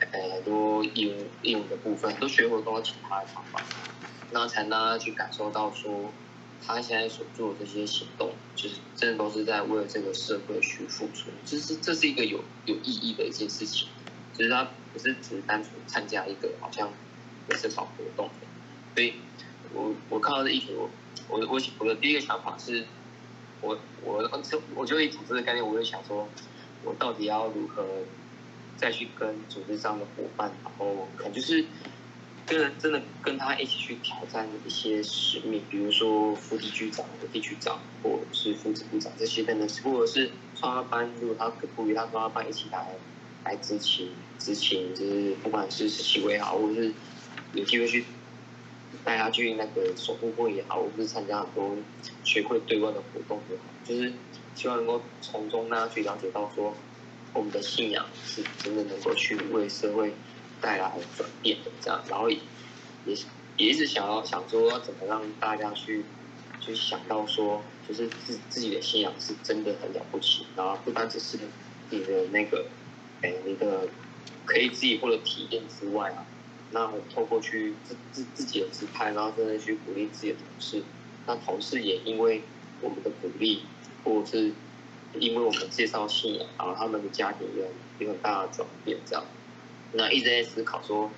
[0.00, 3.62] 呃很多义务义务的部分，很多学活动要请他来帮忙，
[4.32, 6.12] 然后才让他去感受到说。
[6.66, 13.88] 他现在所做的这些行动，就是真的都是在为了这个社会去付出，就是这是一个有有意义的一件事情。
[14.32, 16.90] 就是他不是只是单纯参加一个好像
[17.50, 18.30] 也是搞活动，
[18.94, 19.14] 所以
[19.74, 20.88] 我我看到这议题，我
[21.28, 22.86] 我我的第一个想法是，
[23.60, 26.28] 我我就我就以组织的概念，我就想说，
[26.84, 27.84] 我到底要如何
[28.76, 31.64] 再去跟组织上的伙伴，然后可能就是。
[32.50, 42.96] 跟真的跟他一起去挑战一些使命，比如说副地区长、地区长，或者是副支部长这些等等，或者是创发班，如果他可不与他创发班一起来
[43.44, 44.10] 来执勤，
[44.40, 46.92] 执勤就是不管是实习也好，或者是
[47.52, 48.04] 有机会去
[49.04, 51.76] 带他去那个守护会也好，或者是参加很多
[52.24, 54.12] 学会对外的活动也好，就是
[54.56, 56.74] 希望能够从中呢去了解到说，
[57.32, 60.12] 我们的信仰是真的能够去为社会。
[60.60, 62.38] 带来转变的这样，然后也
[63.56, 66.04] 也一直想要想说怎么让大家去
[66.60, 71.38] 去想到说，就是自自己的信仰是真的很了不起，然后不单只是
[71.90, 72.66] 你的那个，
[73.22, 73.88] 哎，你的
[74.44, 76.26] 可以自己获得体验之外啊，
[76.72, 80.82] 那透过去自自自己的自拍，然后真的去鼓励自己的同事，
[81.26, 82.42] 那同事也因为
[82.80, 83.62] 我们的鼓励，
[84.04, 84.52] 或者是
[85.18, 87.64] 因为我们介绍信仰，然后他们的家庭有
[87.98, 89.24] 有很大的转变这样。
[89.92, 91.10] 那一直在思考说，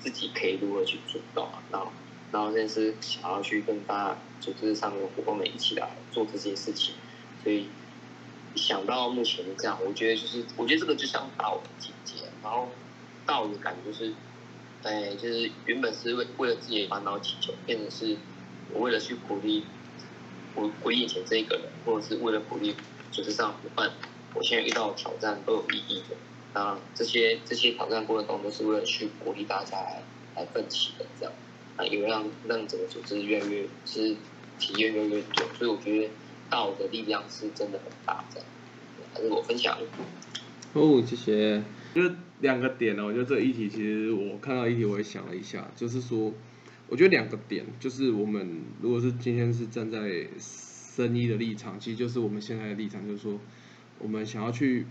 [0.00, 1.62] 自己可以如何去做到？
[1.70, 1.92] 然后，
[2.32, 6.94] 然后现在是想要去跟大家组织上的伙伴们一起来做这件事情，
[7.42, 7.68] 所以
[8.56, 12.14] 想到目前这样，我觉得就是，我觉得这个就像道的境界。
[12.42, 12.68] 然后
[13.26, 14.12] 道的感觉就是，
[14.82, 18.16] 哎，就是原本是为为了自己烦恼祈求，变成是
[18.72, 19.64] 我为了去鼓励
[20.54, 22.74] 我我眼前这一个人，或者是为了鼓励
[23.10, 23.90] 组织上伙伴，
[24.34, 26.16] 我现在遇到挑战都有意义的。
[26.54, 30.02] 那这些这些挑战过程中，都是为了去鼓励大家来
[30.36, 31.32] 来奋起的，这样
[31.76, 34.14] 啊，也会让让整个组织越来越是
[34.60, 36.10] 体验越来越多，所以我觉得
[36.48, 38.46] 道的力量是真的很大，这样
[39.12, 39.76] 还是我分享。
[40.74, 41.60] 哦，谢谢。
[41.92, 42.02] 就
[42.40, 46.32] 两个点呢，我觉得这个议题其实我看到议题我也想了一下，就是说，
[46.88, 53.40] 我觉得两个点，就是我们如果是今天是站在生意的立场，其实就是我们现在的立场，就是说，
[53.98, 54.86] 我们想要去。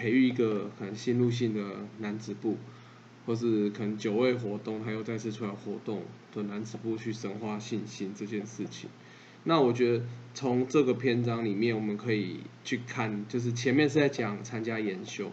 [0.00, 1.60] 培育一个可能新入性的
[1.98, 2.56] 男子部，
[3.26, 8.88] 或是可能久未活动，他又再次出来活动的男子部去深化信心这件事情。
[9.44, 15.32] 那我觉得从这个篇章里面，我们可以去看，就是前面是在讲参加研修，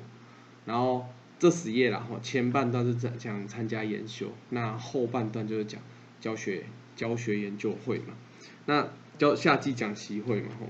[0.66, 1.06] 然后
[1.40, 5.82] 这十页然后前半段是讲讲参加研修，那后半段就是讲
[6.20, 6.66] 教学
[6.98, 8.16] 教学研究会嘛，
[8.66, 10.68] 那教夏季讲习会嘛吼，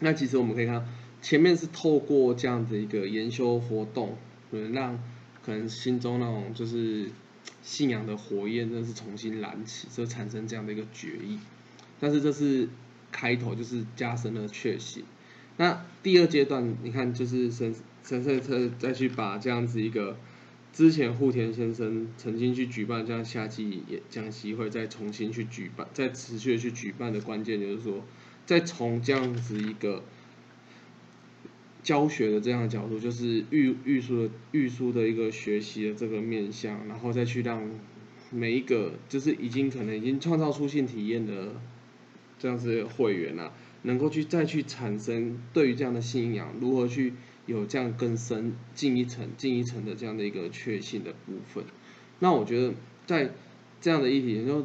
[0.00, 0.88] 那其实我们可以看。
[1.22, 4.18] 前面是透过这样的一个研修活动，
[4.50, 4.98] 能让
[5.44, 7.08] 可能心中那种就是
[7.62, 11.38] 信仰的火焰，真的是重新燃起，就产生这样的一个决议。
[12.00, 12.68] 但是这是
[13.12, 15.04] 开头，就是加深了确信。
[15.58, 20.16] 那第二阶段，你看就是神神圣特再去把这样子一个
[20.72, 28.02] 之前户田先生曾经去举办这样夏季演讲习会，再重新去举办，再持续的去举办的关键，就是说
[28.44, 30.02] 再从这样子一个。
[31.82, 37.68] 教学的这样的角度，就是预预书的预书的一个学习的这个面向，然后再去让
[38.30, 41.60] 每一个就是已经可能已经创造出性体验的
[42.38, 47.14] 这样子会员啊，能够去再去产生对于这样的信仰如何去
[47.46, 51.64] 有这样更深进一层进一层的这样的一个确信的部分。
[52.20, 52.74] 那我觉得
[53.06, 53.32] 在
[53.80, 54.64] 这样的议题，就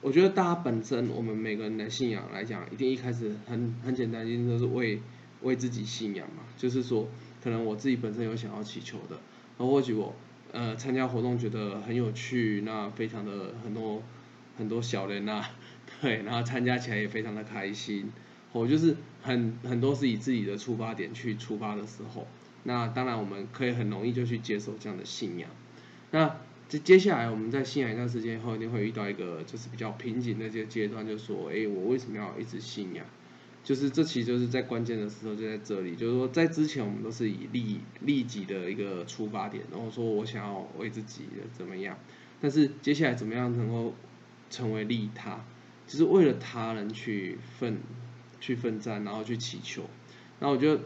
[0.00, 4.98] 我觉得大家本身我们每个人的信仰来讲，一定一开始很很简单，一定都是为。
[5.42, 7.08] 为自己信仰嘛，就是说，
[7.42, 9.16] 可能我自己本身有想要祈求的，
[9.58, 10.14] 然后或许我
[10.52, 14.02] 呃参加活动觉得很有趣，那非常的很多
[14.58, 15.44] 很多小人呐，
[16.00, 18.12] 对，然后参加起来也非常的开心，
[18.52, 22.26] 我就是很很多是以自己的出发点去出发的时候，
[22.64, 25.48] 那当然我们可以很容易就去接受这样的信仰。
[26.10, 26.36] 那
[26.68, 33.06] 接接下来我们在信仰一段时间以后，一定会遇到一个就是比较瓶颈的这个阶段，就是说，哎，我为什么要一直信仰？
[33.62, 41.98] 就是这其实就是在关键的时候就在这里，就是说在之前我们都是以利利己的一个出发点，然后说我想要为自己的怎么样，
[42.40, 43.94] 但是接下来怎么样能够
[44.48, 45.44] 成为利他，
[45.86, 47.78] 就是为了他人去奋
[48.40, 49.84] 去奋战，然后去祈求。
[50.38, 50.80] 那我觉得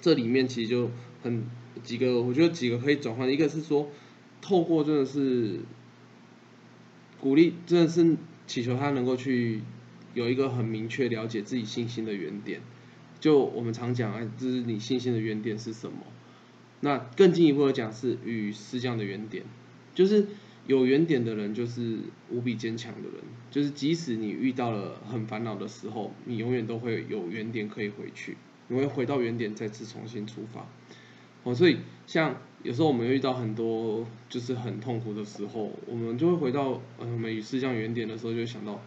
[0.00, 0.90] 这里面其实就
[1.22, 1.44] 很
[1.82, 3.90] 几个，我觉得几个可以转换，一个是说
[4.40, 5.58] 透过真的是
[7.20, 9.60] 鼓励，真的是祈求他能够去。
[10.14, 12.60] 有一个很明确了解自己信心的原点，
[13.20, 15.98] 就我们常讲，哎，这是你信心的原点是什么？
[16.80, 19.44] 那更进一步的讲是与思降的原点，
[19.94, 20.26] 就是
[20.66, 21.98] 有原点的人就是
[22.30, 28.36] 无比坚强的人，就是即使你遇到了很烦恼的时候，你永远都会有原点可以回去，
[28.68, 30.66] 你会回到原点再次重新出发。
[31.42, 38.80] 哦，所以像有时候我们遇到很多就是很痛苦的时候，我们就会回到呃我们与思降原点的时候，就想到。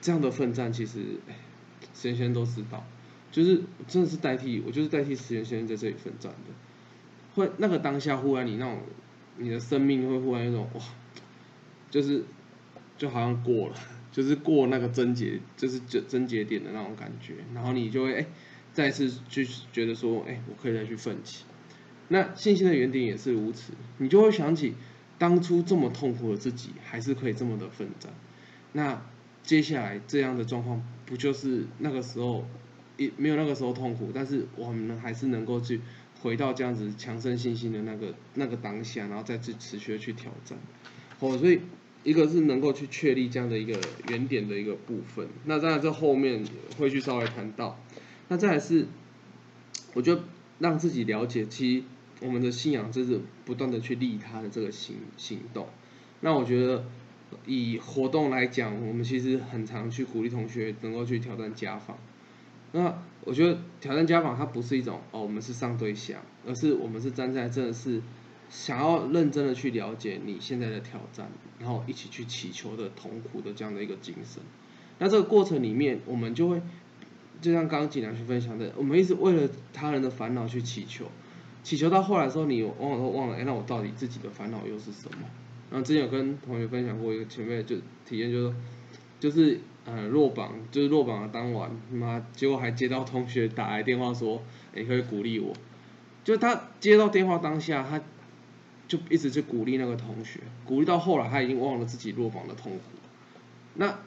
[0.00, 1.18] 这样的奋战其实，
[1.94, 2.86] 实验先生都知道，
[3.32, 6.54] 就是真的是代替我，就是代替实验先生在这里奋战的。
[7.34, 8.78] 会那个当下忽然你那种，
[9.36, 10.80] 你的生命会忽然有种哇，
[11.90, 12.24] 就是
[12.96, 13.74] 就好像过了，
[14.12, 18.26] 就是过那个症结，就是症症结点的那种感觉，然后你就会哎，
[18.72, 21.44] 再次去觉得说哎，我可以再去奋起。
[22.08, 24.74] 那信心的原点也是如此，你就会想起
[25.18, 28.12] 当初这么痛苦的自己，还是可以这么的奋战。
[28.72, 29.02] 那。
[29.46, 32.44] 接下来这样的状况，不就是那个时候，
[32.96, 35.80] 也没有那个时候痛苦，但是我们还是能够去
[36.20, 40.58] 回到这样子强身信心的那个那个当下，然后再去持续的去挑战。
[41.20, 41.60] 哦，所以
[42.02, 45.28] 一个是能够去确立这样的一个原点的一个部分。
[45.44, 46.44] 那当然这后面
[46.76, 47.78] 会去稍微谈到。
[48.26, 48.88] 那再来是，
[49.94, 50.24] 我觉得
[50.58, 51.84] 让自己了解，其实
[52.20, 55.68] 我们的信仰就是不断的去利他的这个行行动。
[56.20, 56.84] 那我觉得。
[57.46, 61.96] 以活动来讲，我们其实很常去鼓励同学能够去挑战家访。
[62.72, 68.02] 那我觉得挑战家访，它不是一种哦，我们是上对下，而是我们是站在真的是
[68.50, 74.42] 想要认真的去了解你现在的挑战，然后一起去祈求的痛苦的这样的一个精神。
[74.98, 76.60] 那这个过程里面，我们就会
[77.40, 81.06] 就像刚刚锦良去分享的，我们一直为了他人的烦恼去祈求，
[81.62, 85.26] 祈求到后来的时候，你往往都忘了，哎，那我到底自己的烦恼又是什么？
[85.68, 87.76] 然后之前有跟同学分享过一个前辈就
[88.08, 88.54] 体验，就是
[89.18, 94.40] 就是呃落榜，就是落榜的当晚，妈结果还接到同学打来电话说，
[94.74, 95.52] 你可以鼓励我，
[96.22, 98.00] 就他接到电话当下，他
[98.86, 102.80] 就一直去鼓励那个同学，鼓励到后来他已经忘了自己落榜的痛苦，
[103.74, 103.98] 那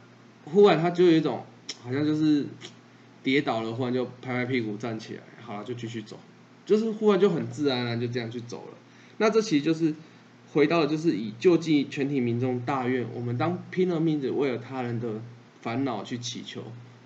[0.45, 1.43] 忽然他就有一种
[1.83, 2.45] 好像就是
[3.21, 6.17] 跌倒了，忽然就拍拍屁股站起来，好了就继续走，
[6.65, 8.77] 就是忽然就很自然而然就这样去走了，
[9.17, 9.93] 那这其实就是。
[10.51, 15.21] 回到就是以救济全体民众大愿，我们当拼了命的为了他人的
[15.61, 16.63] 烦恼去祈求，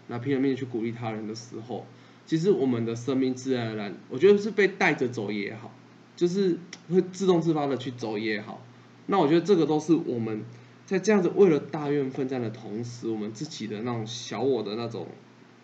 [0.08, 1.86] 那拼了命去鼓励他人的时候，
[2.26, 5.74] 其实我们的生命自然而然，我觉得是被带着走也好，
[6.16, 6.58] 就是
[6.90, 8.66] 会自动自发的去走也好，
[9.08, 10.46] 那我觉得这个都是我们
[10.86, 15.08] 在这样子为了大愿奋战的同时，我们自己的那种小我的那种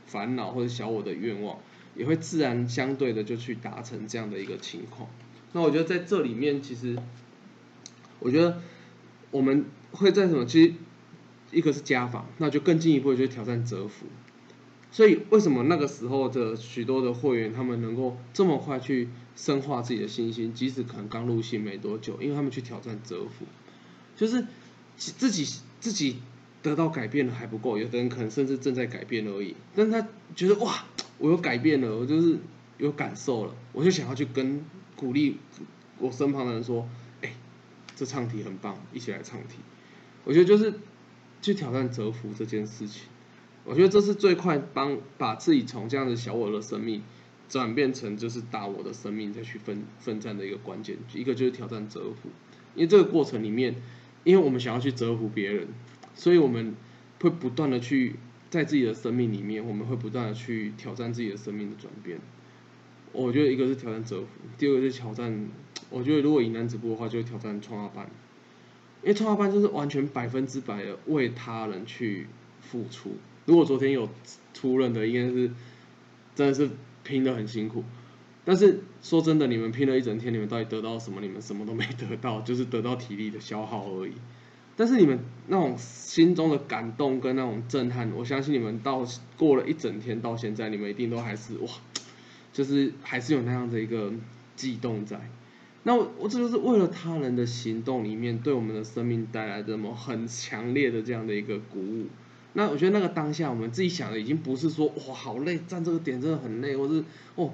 [0.06, 1.58] 烦恼或者小我的愿望，
[1.96, 5.08] 也会自然相对的就去达成这样的一个情况。
[5.54, 6.98] 那我觉得在这里面其实。
[8.20, 8.62] 我觉得
[9.32, 10.46] 我们会在什么？
[10.46, 10.74] 其实
[11.52, 14.06] 一个是家访，那就更进一步就是挑战折服。
[14.92, 23.46] 所以为什么那个时候的许多的会员他们能够这么快去深化自己的信心，即使可能刚入信没多久，因为他们去挑战折服，
[24.16, 24.46] 就是
[24.98, 25.48] 自己
[25.80, 26.18] 自己
[26.62, 29.56] 得到改变了还不够，有的人可能甚至正在改变而已。
[29.76, 30.86] 但他觉得哇，
[31.20, 32.38] 我有改变了，我就是
[32.78, 35.38] 有感受了，我就想要去跟鼓励
[36.00, 36.88] 我身旁的人说。
[38.00, 39.58] 这唱题很棒，一起来唱题。
[40.24, 40.74] 我觉得就是
[41.42, 43.10] 去挑战折服这件事情，
[43.66, 47.04] 我觉得这是最快帮把自己从这样的小我的生命
[47.50, 50.96] 转变成就是大我的生命再去奋奋战的一个关键。
[51.14, 52.30] 一个就是挑战折服，
[52.74, 53.76] 因为这个过程里面，
[54.24, 55.68] 因为我们想要去折服别人，
[56.16, 56.74] 所以我们
[57.20, 58.16] 会不断的去
[58.50, 62.18] 在自己的生命里面，我们会不断的去挑战自己的生命的转变。
[63.12, 65.50] 我觉得一个是挑战折服，第二个是挑战。
[65.90, 68.10] 我觉得如果以男子部的话，就会挑战创二班，
[69.02, 72.28] 因为创二班就是完全百分之百的为他人去
[72.62, 73.16] 付出。
[73.46, 74.08] 如果昨天有
[74.54, 75.52] 出任的，应该是
[76.36, 76.70] 真的是
[77.04, 77.84] 拼的很辛苦。
[78.46, 81.22] 但是说真的，你们拼了一整天，你们到底得到什么？
[81.22, 84.14] 你们什么都没得到， 就是得到体力的消耗而已。
[84.76, 89.06] 但是你们那种心中的感动跟那种震撼，我相信你们到
[89.38, 91.68] 过了一整天到现在，你们一定都还是哇，
[92.54, 94.14] 就是还是有那样的一个。
[94.60, 95.18] 悸动在。
[95.90, 102.06] 那我我这就是为了他人的行动里面，对我们的生命带来这么很强烈的这样的一个鼓舞。
[102.54, 107.52] 那我觉得那个当下，我们自己想的已经不是说哇好累，站这个点真的很累，或是哦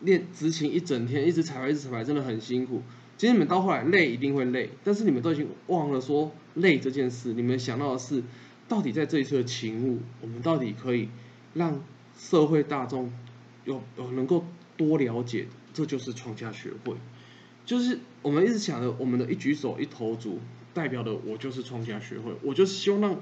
[0.00, 2.82] 练执勤一整天，一直彩排一直彩排真的很辛苦。
[3.16, 8.20] 其实你们到后来累一定会累，但是你们都已经忘了说累这件事，你们想到的是，
[8.66, 11.08] 到底在这一次的勤务，我们到底可以
[11.54, 11.80] 让
[12.18, 13.12] 社会大众
[13.64, 14.44] 有有能够
[14.76, 16.96] 多了解，这就是创价学会。
[17.66, 20.38] 就是我们一直想着我们的一举手一投足，
[20.72, 23.20] 代表的我就是创家学会，我就是希望让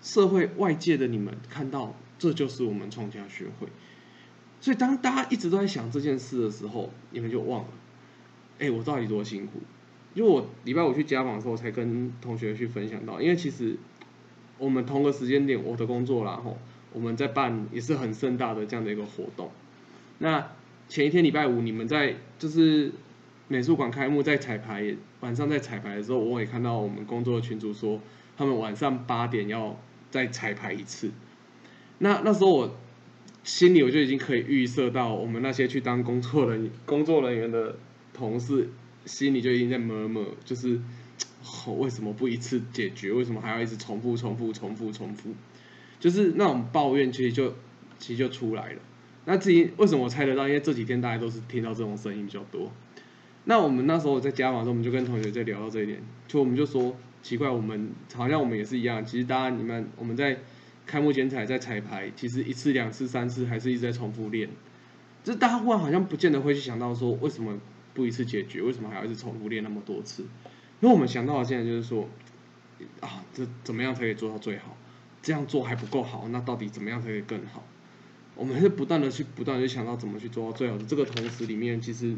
[0.00, 3.68] 社会外界的你们看到，这就是我们创家学会。
[4.62, 7.68] 所以当大家一直都在想这件事的时候，你们就忘了，
[8.58, 9.60] 哎，我到底多辛苦？
[10.14, 13.76] 因为我礼拜五去家访的时候，才跟同学去分享到，因为其实
[14.56, 16.56] 我们同个时间点，我的工作然后
[16.94, 19.50] 我们在办也是很盛大的这样的一个活动。
[20.18, 20.52] 那
[20.88, 22.92] 前一天礼拜五，你们在就是。
[23.48, 28.00] 美术馆开幕在彩排，晚上在彩排的时候，我也看到我们工作的群主说，
[28.36, 29.78] 他们晚上八点要
[30.10, 31.12] 再彩排一次。
[31.98, 32.76] 那那时候我
[33.44, 37.76] 心里我就已经可以预设到，我们那些去当工作人工作人员的
[38.12, 38.68] 同事
[39.04, 40.80] 心里就已经在默默，就是
[41.78, 43.12] 为什么不一次解决？
[43.12, 45.30] 为什么还要一直重复、重复、重复、重复？
[46.00, 47.54] 就是那种抱怨，其实就
[47.98, 48.80] 其实就出来了。
[49.24, 50.48] 那至于为什么我猜得到？
[50.48, 52.72] 因为这几天大家都是听到这种声音比较多。
[53.48, 60.40] 那我们那时候在加嘛的时候，我们就跟同学在聊到这一点，就我们就说奇怪，我们好像我们也是一样，其实大家你们我们在
[60.84, 64.48] 开幕剪彩在彩排，其实一次两次三次还是一直在重复练，
[65.22, 67.56] 就大家忽然好像不见得会去想到说为什么
[67.94, 70.24] 不一次解决，为什么还要一直重复练那么多次？
[70.80, 72.08] 因为我们想到现在就是说
[72.98, 74.76] 啊，这怎么样才可以做到最好？
[75.22, 77.62] 这样做还不够好，那到底怎么样才可以更好？
[78.34, 80.84] 我们是不断的去不断的想到怎么去做到最好的。
[80.84, 82.16] 这个同时里面其实。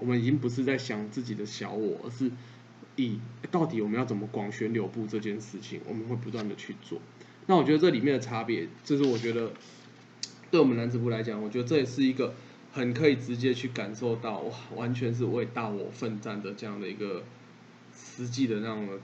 [0.00, 2.30] 我们已经不是在想自己的小我，而是
[2.96, 3.20] 以
[3.50, 6.98] 到底我们要怎么广宣流布这件事情，我们会不断的去做。
[7.46, 9.52] 那我觉得这里面的差别，就是我觉得
[10.50, 12.32] 对我们男子部来讲，我觉得这也是一个
[12.72, 17.22] 很可以直接去感受到，哇，完全是为大我奋战的这样的一个
[17.94, 18.94] 实际的那样的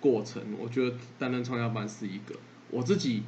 [0.00, 0.42] 过程。
[0.58, 2.36] 我觉得担任创业班是一个
[2.70, 3.24] 我自己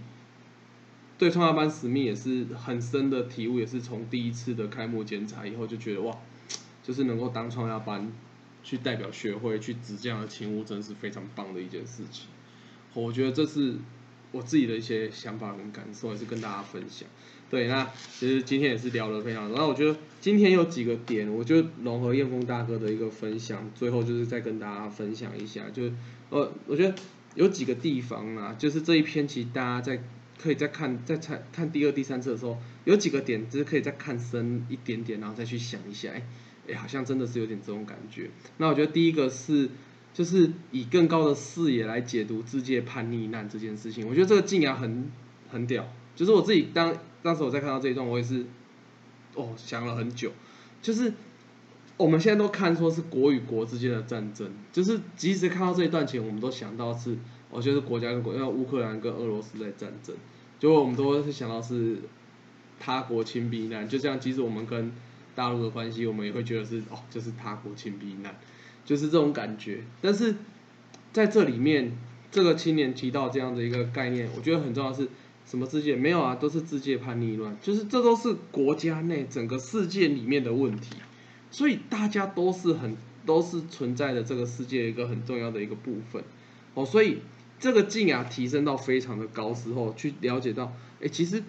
[1.19, 6.17] 对创业班使命也是很深的体悟，也是从第一次的开幕检查以后就觉得哇。
[6.83, 8.11] 就是能够当创业班
[8.63, 12.27] 去代表学会去执这样的勤务，真的是非常棒的一件事情。
[12.95, 13.77] 我觉得这是
[14.33, 17.09] 我自己的一些想法跟感受，也是跟大家分享。
[17.49, 19.57] 对，那其实今天也是聊了非常多。
[19.57, 25.69] 然后我觉得今天有几个点，我就融合燕峰大哥的一个分享，最后就是再跟大家分享一下。
[25.71, 25.91] 就
[26.29, 26.95] 呃，我觉得
[27.35, 30.03] 有几个地方啊，就是这一篇其实大家在
[30.41, 36.23] 可以再看再看看第二、第三次的时候，有几个点就是可以再看深一点点，然后再去想一下，哎。
[36.71, 38.31] 哎，好像真的是有点这种感觉。
[38.59, 39.71] 那我觉得第一个是，
[40.15, 44.07] 就是以更高的视野来解读自界叛逆难这件事情。
[44.09, 45.11] 我觉得这个静雅很
[45.49, 45.89] 很屌。
[46.17, 48.45] 就是我自己当当时我在看到这一段，我也是
[49.35, 50.33] 哦想了很久。
[50.83, 51.15] 就是
[51.97, 57.17] 我们现在都看说是国与国之间的战争，就是即使看到这一段前，我们都想到是，
[57.51, 60.15] 我觉得国家跟国，因为乌克兰跟俄罗斯在战争，
[60.59, 61.99] 结果我们都是想到是
[62.79, 63.89] 他国亲避难。
[63.89, 64.93] 就这样，即使我们跟
[65.35, 68.35] 大陆的关系，我们也会觉得是哦，就是他国亲避难，
[68.85, 69.83] 就是这种感觉。
[70.01, 70.35] 但是
[71.13, 71.93] 在这里面，
[72.31, 75.09] 这个青年提到这样的一个概念，我觉得很重要是
[75.47, 75.97] 什么世界？
[75.97, 80.97] 没有啊，都是世界叛逆乱，就是这都是国家内整个世界里面的问题。
[81.51, 86.23] 所以大家都是很都是存在的这个世界一个很重要的一个部分。
[86.75, 87.19] 哦，所以
[87.59, 91.43] 这个静雅提升到非常的高时候，去了解到，哎，其实。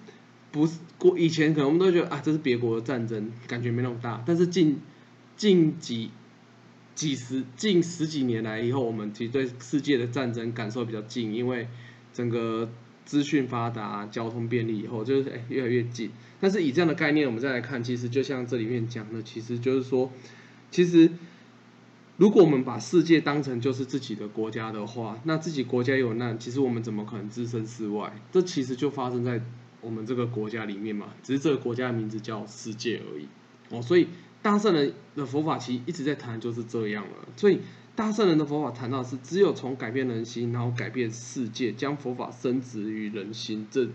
[0.51, 4.21] 不是过以前可能我们都觉得啊，这是别国的战争，感觉没那么大。
[4.25, 4.81] 但是近
[5.37, 6.11] 近几
[6.93, 11.69] 几十近十几年来以后，我们其实对世界的战争感受比较近，因为
[12.11, 12.69] 整个
[13.05, 16.11] 资讯发达、交通便利以后，就是哎越来越近。
[16.41, 20.11] 但是以这样的概念，我们再来看，其实就像这里面讲的，其实就是说，
[20.69, 21.09] 其实
[22.17, 28.13] 如果我们把世界当成就是自己的国家的话，那自己国家有难，其实我们怎么可能置身事外？
[28.33, 29.41] 这其实就发生在。
[29.81, 33.27] 我们这个国家里面嘛，只是这个国家的名字叫世界而已
[33.69, 34.07] 哦，所以
[34.41, 37.27] 大圣人的佛法其实一直在谈就是这样了。
[37.35, 37.59] 所以
[37.95, 43.87] 大圣人的佛法谈到是只有从改变人心，然后改变世界，将佛法升值于人心，这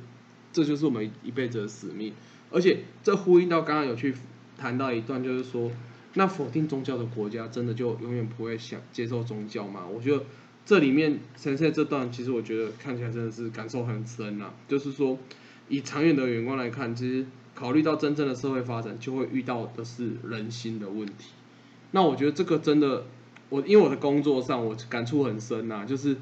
[0.52, 2.12] 这就是我们一辈子的使命。
[2.50, 4.14] 而且这呼应到刚刚有去
[4.58, 5.70] 谈到一段，就是说
[6.14, 9.86] 那否定宗教的国家真的就永远不会想接受宗教吗？
[9.86, 10.24] 我觉得
[10.64, 15.18] 这里面呈现这段，其实我觉得看起来真的是感受很深啊，就是说。
[15.68, 21.30] 以长远的眼光来看，其实考虑到真正的社会发展，就会遇到的是人心的问题。
[21.92, 23.06] 那我觉得这个真的，
[23.48, 26.16] 我因为我的工作上我感触很深呐、就是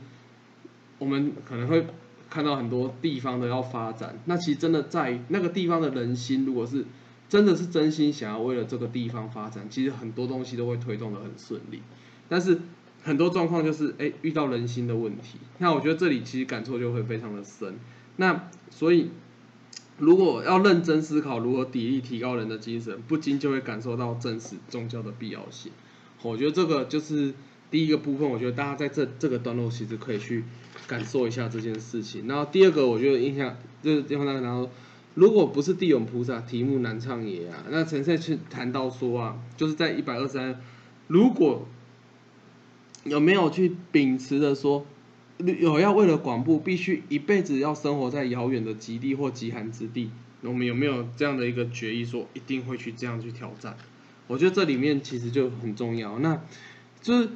[0.98, 1.86] 我们可能会
[2.30, 6.84] 看到很多地方的要发展，那其实真的在那个地方的人心，如果是
[7.28, 11.82] 真的是真心想要为了这个地方发展，其实很多东西都会推动的很顺利。
[12.28, 12.60] 但是
[13.02, 15.38] 很多状况就是，哎，遇到人心的问题。
[15.58, 17.74] 那我觉得这里其实感触就会非常的深。
[18.16, 19.10] 那所以，
[19.98, 25.72] 如果要认真思考如何砥砺提高人的精神，不禁就会感受到正视宗教的必要性。
[26.22, 27.34] 我觉得这个就是
[27.70, 30.44] 第一个部分，我觉得大家在这这个段落其实可以去
[30.86, 32.26] 感受一下这件事情。
[32.26, 34.70] 然后第二个，我觉得印象就是地方大家然后。
[35.16, 37.62] 如果不是地勇菩萨，题目难唱也啊。
[37.70, 40.60] 那陈胜去谈到说啊，就是在一百二十三，
[41.06, 41.68] 如果
[43.04, 44.84] 有没有去秉持的说，
[45.38, 50.10] 有要为了广布，必须一辈子要生活在遥远的极地或极寒之地，
[50.42, 53.76] 我们有没有这样的一个决议，说一定会去这样去挑战？
[54.26, 56.18] 我觉得这里面其实就很重要。
[56.20, 56.40] 那
[57.02, 57.28] 就是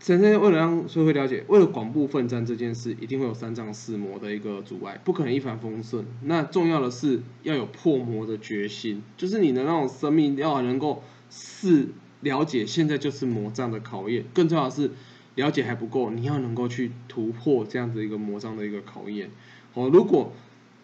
[0.00, 6.04] 陈先生为了让社会了解，为了广布奋战这件事，一定会有三藏四魔的一个阻碍，不可能一帆风顺。
[6.22, 11.88] 那重要的是要有破魔的决心，就是你的那种生命要能够是
[12.20, 14.90] 了解现在就是魔障的考验，更重要的是
[15.34, 19.30] 了解还不够，你要能够去突破这样子一个魔障的一个考验。
[19.74, 20.32] 哦，如果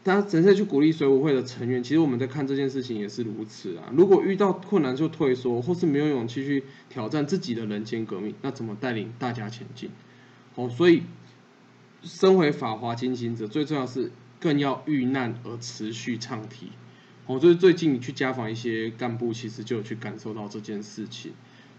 [0.02, 3.92] 大家真正去鼓励水舞会的成员，其实我们在看这件事情也是如此啊。
[3.94, 9.90] 如果遇到困难就退缩，或是没有勇气去挑战自己的人间革命，那怎么带领大家前进？
[10.54, 11.02] 哦，所以
[12.02, 16.72] 身为法华经行者，最重要是更要遇难而持续唱题。
[17.26, 21.32] 哦，就是最近你去家访一些干部，其实就有去感受到这件事情。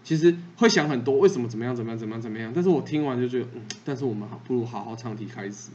[0.04, 2.52] 其实会想很多，为什么怎么样怎么样怎么样怎么样？
[2.54, 5.70] 但是我听完就觉得，嗯，但是我们好不如好好唱题开始。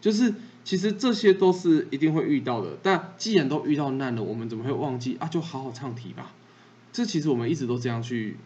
[0.00, 0.32] 就是
[0.64, 5.28] 其实这些都是一定会遇到的，但既然都遇到难了，我们怎么会忘记啊？
[5.28, 6.32] 就好好唱题吧。
[6.92, 8.36] 这其实我们一直都这样去，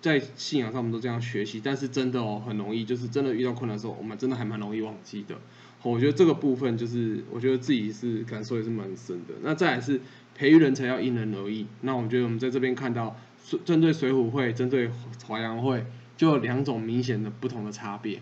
[0.00, 5.34] 在信仰上我们都这样学习，但是真的哦，很容易，就是真的遇到困难的时候，我们真的还蛮容易忘记的。
[5.82, 9.34] 我觉得这个部分就是，我觉得自己是感受也是蛮深的。
[9.42, 10.00] 那再来是
[10.34, 11.66] 培育人才要因人而异。
[11.80, 13.16] 那我觉得我们在这边看到，
[13.64, 14.90] 针对水浒会、针对
[15.26, 15.84] 华阳会，
[16.16, 18.20] 就有两种明显的不同的差别。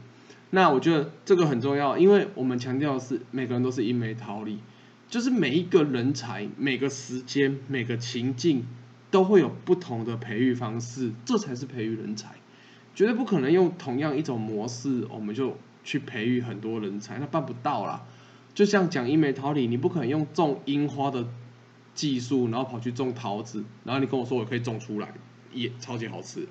[0.50, 4.58] 那我觉得这个很重要，因为我们强调的是每个人都是因美桃李，
[5.08, 8.66] 就是每一个人才、每个时间、每个情境
[9.10, 12.34] 都会有不同的培育方式，这才是培育人才。
[12.94, 18.02] 绝对不可能用同样一种模式，我们就去培育很多人才，那办不到啦。
[18.54, 21.26] 就像讲樱梅桃李，你不可能用种樱花的
[21.94, 25.12] 技术，然后跑去种桃子，然后你跟我说我可以种出来，
[25.52, 26.48] 也超级好吃。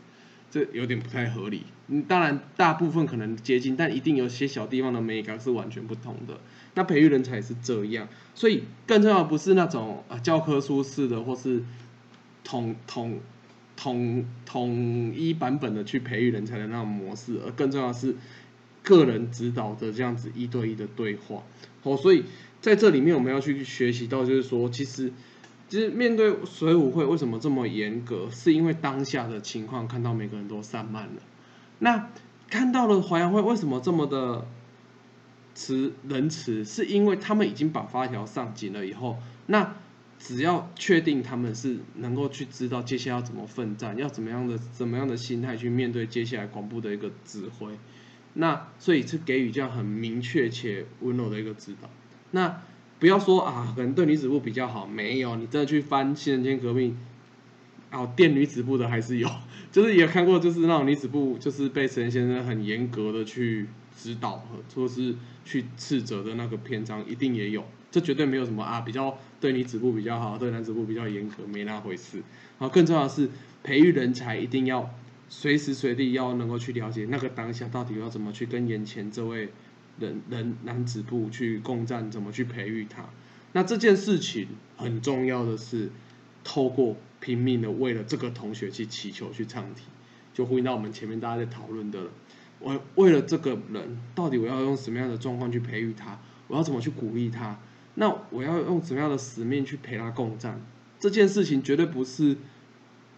[0.52, 1.64] 这有点不太合理。
[1.88, 6.42] 嗯，当然大部分可能接近，但一定有些小地方的美感是完全不同的。
[6.74, 11.64] 那培育人才也是这样，所以更重要不是那种啊教科书式的，或是
[12.44, 13.22] 统统
[13.78, 18.18] 统统一版本的去培育人才的那种模式，而更重要是
[18.84, 21.44] 个人指导的这样子一对一的对话。
[21.84, 22.26] 哦，所以
[22.60, 25.14] 在这里面我们要去学习到，就是说其实。
[25.72, 28.30] 其实面对水舞会为什么这么严格？
[28.30, 31.22] 是因为当下的情况看到每个人都散漫了。
[31.80, 32.10] 那
[32.50, 34.46] 看到了华阳会为什么这么的
[35.56, 36.66] 慈仁慈？
[36.66, 39.74] 是因为他们已经把发条上紧了以后，那
[40.20, 47.80] 只要确定他们是能够去知道接下来要怎么奋战，要怎么样的怎么样的心态去面对接下来广播的一个指挥。
[48.34, 51.90] 那所以是给予这样很明确且温柔的一个指导。
[52.32, 52.62] 那
[53.02, 56.96] 不要说啊，可能对女子部比较好，没有，你真的去翻《新人间革命》，
[57.98, 59.28] 哦，电女子部的还是有，
[59.72, 63.66] 就是也看过，就是那种女子部，就是被陈先生很严格的去
[63.98, 64.46] 指导，
[64.76, 72.18] 或是去斥责的那个篇章，一定也有，这绝对没有什么啊，比较对女子部比较好，对男子部比较严格，没那回事。
[72.60, 73.28] 然后更重要的是，
[73.64, 74.94] 培育人才一定要
[75.28, 79.50] 随时随地要能够去了解那个当下到底要怎么去跟眼前这位。
[80.00, 83.10] 人人男子部去共战，怎么去培育他？
[83.54, 85.90] 那这件事情很重要的是，
[86.42, 89.84] 透过拼命的为了这个同学去祈求去唱题，
[90.34, 92.00] 就呼应到我们前面大家在讨论的，
[92.60, 96.18] 我为了这个人，到底我要用什么样的状况去培育他？
[96.48, 97.60] 我要怎么去鼓励他？
[97.96, 100.62] 那我要用什么样的使命去陪他共战？
[100.98, 102.38] 这件事情绝对不是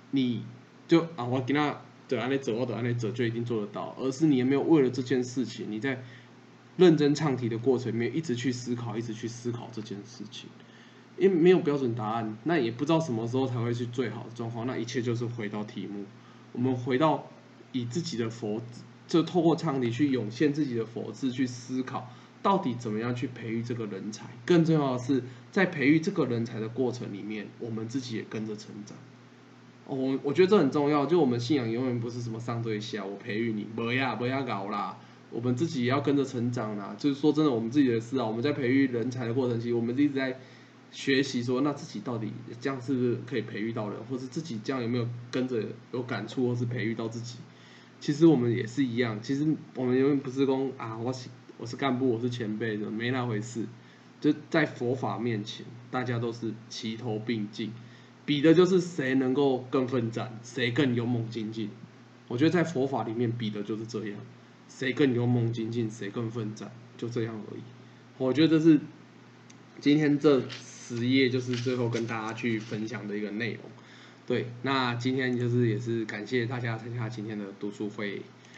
[0.09, 0.43] 你
[0.87, 6.03] 就啊，我给他得安利走，我得安利走就一定做得到，而是你有没有为了这件事情，你在。
[6.77, 10.49] 认真唱题的过程里面，一直去思考，一直去思考这件事情，
[11.17, 14.65] 因为没有标准答案，那也不知道什么时候才会是最好的状况。
[14.65, 16.05] 那一切就是回到题目，
[16.51, 17.27] 我们回到
[17.71, 18.61] 以自己的佛，
[19.07, 22.09] 就透过唱题去涌现自己的佛智，去思考
[22.41, 24.25] 到底怎么样去培育这个人才？
[24.45, 28.97] 更重要的是，在培育这个人才的过程里面，我们自己也跟着成长。
[29.85, 31.05] 我我觉得这很重要。
[31.05, 34.97] 就我们信仰永远不是什么上对下，我培育你，不要不要搞啦。
[35.33, 36.95] 我们自己也要跟着成长啦。
[36.97, 40.39] 就是说真的，我们自己的事啊，我们在培育人才的过程期，我们一直在
[40.91, 42.31] 学习说，那自己到底
[42.61, 47.39] 这样是不是可以培育到人，或者自己这样有没有跟着有感触，或是培育到自己？
[47.99, 49.19] 其实我们也是一样。
[49.21, 53.65] 其实我们永远不是说啊，我是我是干部，我是前辈的，没那回事。
[54.21, 57.73] 就在佛法面前，大家都是齐头并进，
[58.25, 61.69] 比的就是谁能够更奋战，谁更勇猛精进。
[62.29, 64.17] 我觉得在佛法里面比的就是这样，
[64.75, 67.61] 谁更勇猛精进，谁更奋战，就这样而已。
[68.17, 68.79] 我觉得这是
[69.79, 73.61] 今天这十页就是最后跟大家去分享的一个内容。
[74.25, 78.21] 对，那今天就是也是感谢大家参加今天的读书会。